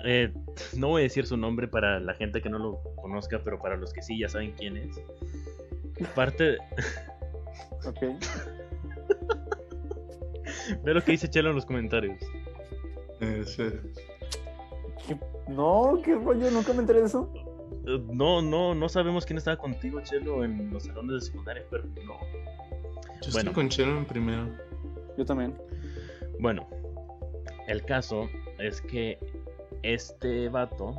[0.06, 0.34] Eh,
[0.76, 3.78] no voy a decir su nombre para la gente que no lo conozca, pero para
[3.78, 5.00] los que sí ya saben quién es.
[6.16, 6.58] Parte,
[7.86, 8.02] ok.
[10.84, 12.20] ve lo que dice Chelo en los comentarios.
[13.46, 13.64] Sí.
[15.08, 17.32] ¿Qué- No, qué rollo, nunca me enteré de eso.
[17.86, 21.84] Eh, No, no, no sabemos quién estaba contigo, Chelo, en los salones de secundaria, pero
[22.06, 22.14] no.
[23.22, 23.50] Yo Bueno.
[23.50, 24.48] estoy con Chelo en primero.
[25.18, 25.56] Yo también.
[26.40, 26.68] Bueno,
[27.68, 29.18] el caso es que
[29.84, 30.96] este vato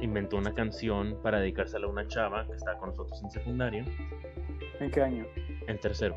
[0.00, 3.84] inventó una canción para dedicársela a una chava que estaba con nosotros en secundaria,
[4.80, 5.26] ¿En qué año?
[5.66, 6.16] en tercero.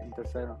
[0.00, 0.58] En tercero.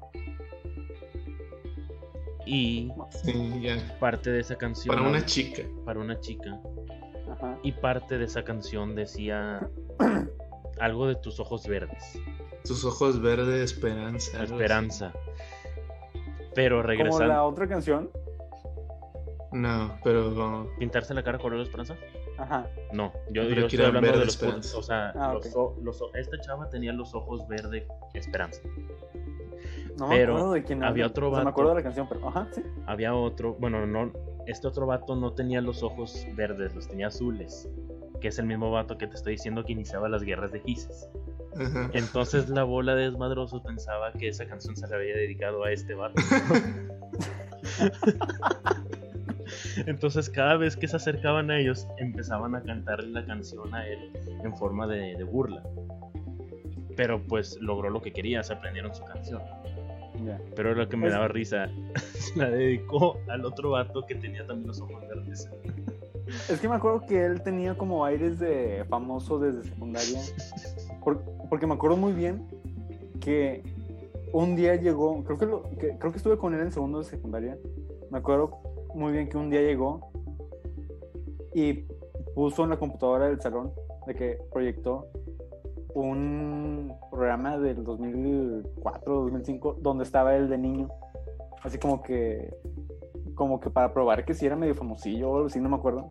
[2.46, 3.76] Y Sí, ya.
[3.98, 5.62] parte de esa canción Para una chica.
[5.84, 6.60] para una chica
[7.30, 7.58] Ajá.
[7.62, 9.66] y parte de esa canción decía
[10.78, 12.18] algo de tus ojos verdes,
[12.64, 14.42] Tus ojos verdes, esperanza.
[14.42, 15.12] esperanza.
[16.54, 17.26] Pero Como regresando.
[17.26, 18.10] la otra canción.
[19.52, 21.96] No, pero ¿Pintarse la cara color de esperanza?
[22.38, 22.66] Ajá.
[22.92, 24.72] No, yo, yo que estoy era hablando de verde los esperanza.
[24.72, 24.74] puntos.
[24.74, 28.60] O sea, Ah, los o- los o- esta chava tenía los ojos verde esperanza.
[29.98, 31.50] No me Pero acuerdo de quién había otro O sea, me vato.
[31.50, 32.28] acuerdo de la canción, pero.
[32.28, 32.62] Ajá, sí.
[32.86, 34.12] Había otro, bueno, no,
[34.46, 37.68] este otro vato no tenía los ojos verdes, los tenía azules.
[38.20, 41.08] Que es el mismo vato que te estoy diciendo que iniciaba las guerras de Gises.
[41.92, 45.94] Entonces la bola de desmadrosos pensaba que esa canción se le había dedicado a este
[45.94, 46.20] vato.
[49.86, 54.10] Entonces cada vez que se acercaban a ellos empezaban a cantarle la canción a él
[54.42, 55.62] en forma de, de burla.
[56.96, 59.42] Pero pues logró lo que quería, se aprendieron su canción.
[60.22, 60.40] Ya.
[60.54, 61.68] Pero lo que me daba risa,
[62.14, 65.48] se la dedicó al otro vato que tenía también los ojos verdes.
[66.48, 70.20] Es que me acuerdo que él tenía como aires de famoso desde secundaria.
[71.02, 72.46] Por- porque me acuerdo muy bien
[73.20, 73.62] que
[74.32, 77.04] un día llegó, creo que, lo- que- creo que estuve con él en segundo de
[77.04, 77.58] secundaria.
[78.10, 78.58] Me acuerdo
[78.94, 80.10] muy bien que un día llegó
[81.54, 81.84] y
[82.34, 83.72] puso en la computadora del salón
[84.06, 85.06] de que proyectó
[85.94, 90.88] un programa del 2004, 2005, donde estaba él de niño.
[91.62, 92.52] Así como que
[93.34, 96.10] como que para probar que si era medio famosillo o algo así, no me acuerdo.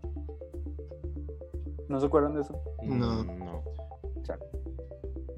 [1.87, 2.59] ¿No se acuerdan de eso?
[2.81, 3.23] No.
[3.23, 3.63] No.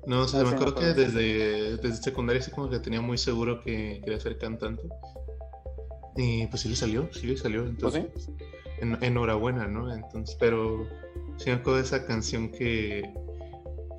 [0.07, 3.01] No, o sea, Ah, me sí, acuerdo que desde, desde secundaria sí como que tenía
[3.01, 4.83] muy seguro que quería ser cantante.
[6.15, 7.65] Y pues sí le salió, sí le salió.
[7.65, 8.29] Entonces,
[8.81, 9.91] en- enhorabuena, ¿no?
[9.91, 10.85] Entonces, pero
[11.37, 13.11] sí me acuerdo de esa canción que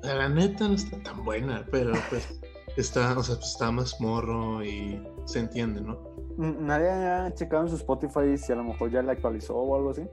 [0.03, 2.39] la neta no está tan buena, pero pues
[2.77, 5.97] está, o sea, pues está más morro y se entiende, ¿no?
[6.37, 9.89] Nadie ha checado en su Spotify si a lo mejor ya la actualizó o algo
[9.89, 10.03] así.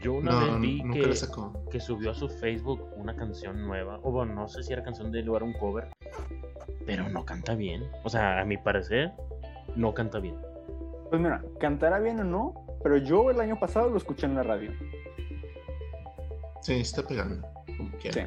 [0.00, 1.52] Yo una No, vez vi nunca que, la sacó.
[1.68, 3.98] que subió a su Facebook una canción nueva.
[4.04, 5.88] O bueno, no sé si era canción de era un cover.
[6.86, 7.82] Pero no canta bien.
[8.04, 9.12] O sea, a mi parecer,
[9.74, 10.36] no canta bien.
[11.10, 12.54] Pues mira, cantará bien o no,
[12.84, 14.70] pero yo el año pasado lo escuché en la radio.
[16.60, 17.44] Sí, está pegando.
[17.76, 18.20] Como Sí.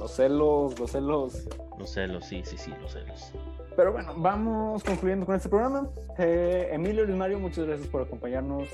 [0.00, 1.46] Los celos, los celos.
[1.78, 3.32] Los celos, sí, sí, sí, los celos.
[3.76, 5.90] Pero bueno, vamos concluyendo con este programa.
[6.18, 8.66] Eh, Emilio Luis Mario, muchas gracias por acompañarnos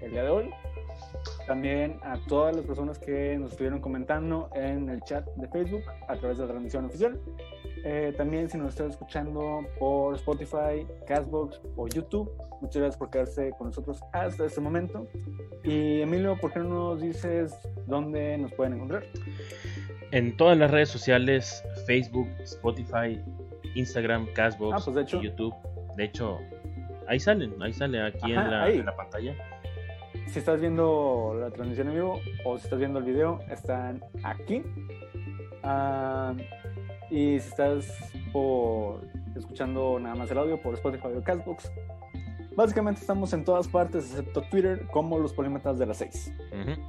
[0.00, 0.50] el día de hoy.
[1.46, 6.16] También a todas las personas que nos estuvieron comentando en el chat de Facebook a
[6.16, 7.18] través de la transmisión oficial.
[7.84, 13.50] Eh, también si nos están escuchando por Spotify, Castbox o YouTube, muchas gracias por quedarse
[13.58, 15.06] con nosotros hasta este momento.
[15.64, 17.54] Y Emilio, ¿por qué no nos dices
[17.86, 19.04] dónde nos pueden encontrar?
[20.12, 23.20] En todas las redes sociales, Facebook, Spotify,
[23.74, 25.20] Instagram, Castbox, Ah, pues, de hecho.
[25.20, 25.54] y YouTube.
[25.96, 26.38] De hecho,
[27.08, 29.34] ahí salen, ahí sale aquí Ajá, en, la, en la pantalla.
[30.28, 34.62] Si estás viendo la transmisión en vivo o si estás viendo el video, están aquí.
[35.62, 36.34] Ah,
[37.10, 37.86] y si estás
[38.32, 39.00] por
[39.36, 41.70] escuchando nada más el audio por Spotify o Castbox,
[42.56, 46.32] básicamente estamos en todas partes excepto Twitter como los polímetas de las 6.
[46.52, 46.80] Ujú.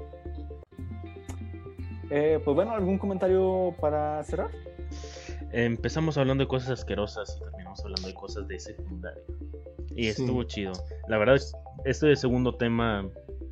[2.09, 4.49] Eh, pues bueno, ¿algún comentario para cerrar?
[5.51, 9.23] Empezamos hablando de cosas asquerosas y terminamos hablando de cosas de secundaria.
[9.95, 10.09] Y Sí.
[10.21, 10.71] estuvo chido.
[11.07, 11.53] La verdad, es-
[11.85, 13.07] este segundo tema,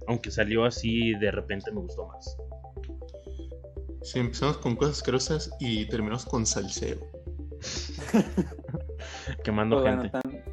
[0.07, 2.37] aunque salió así, de repente me gustó más.
[4.01, 6.97] Sí, empezamos con cosas asquerosas y terminamos con salseo.
[9.43, 10.17] Quemando Pues bueno, gente.
[10.17, 10.43] tam-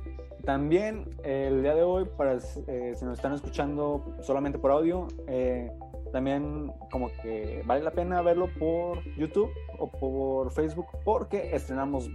[0.45, 5.09] también eh, el día de hoy, para eh, si nos están escuchando solamente por audio,
[5.27, 5.71] eh,
[6.13, 12.15] también como que vale la pena verlo por YouTube o por Facebook porque estrenamos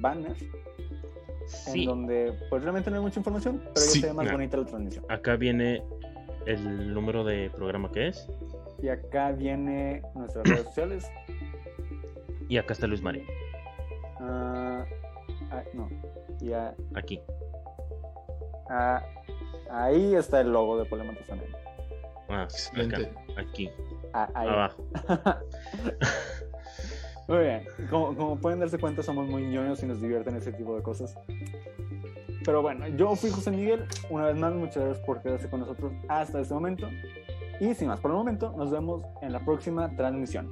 [1.67, 4.31] en donde pues realmente no hay mucha información, pero ya Sí, se ve más nah.
[4.33, 5.05] bonita la transmisión.
[5.09, 5.83] acá viene
[6.45, 8.27] el número de programa que es.
[8.81, 11.11] Y acá viene nuestras redes sociales.
[12.49, 13.23] Y acá está Luis Mario.
[14.19, 14.83] Ah,
[15.51, 15.87] ah, no,
[16.41, 17.19] y a- Aquí.
[18.69, 19.03] a-
[19.69, 21.51] ahí está el logo de Polematos también.
[22.29, 22.97] Ah, acá.
[23.37, 23.69] Aquí.
[24.13, 24.47] Ah, ahí.
[24.49, 24.83] Abajo.
[27.27, 27.63] Muy bien.
[27.89, 31.15] Como, pueden darse cuenta, somos muy ñoños y nos divierten ese tipo de cosas.
[32.43, 33.85] Pero bueno, yo fui José Miguel.
[34.09, 36.87] Una vez más, muchas gracias por quedarse con nosotros hasta este momento.
[37.59, 40.49] Y sin más por el momento, nos vemos en la próxima transmisión.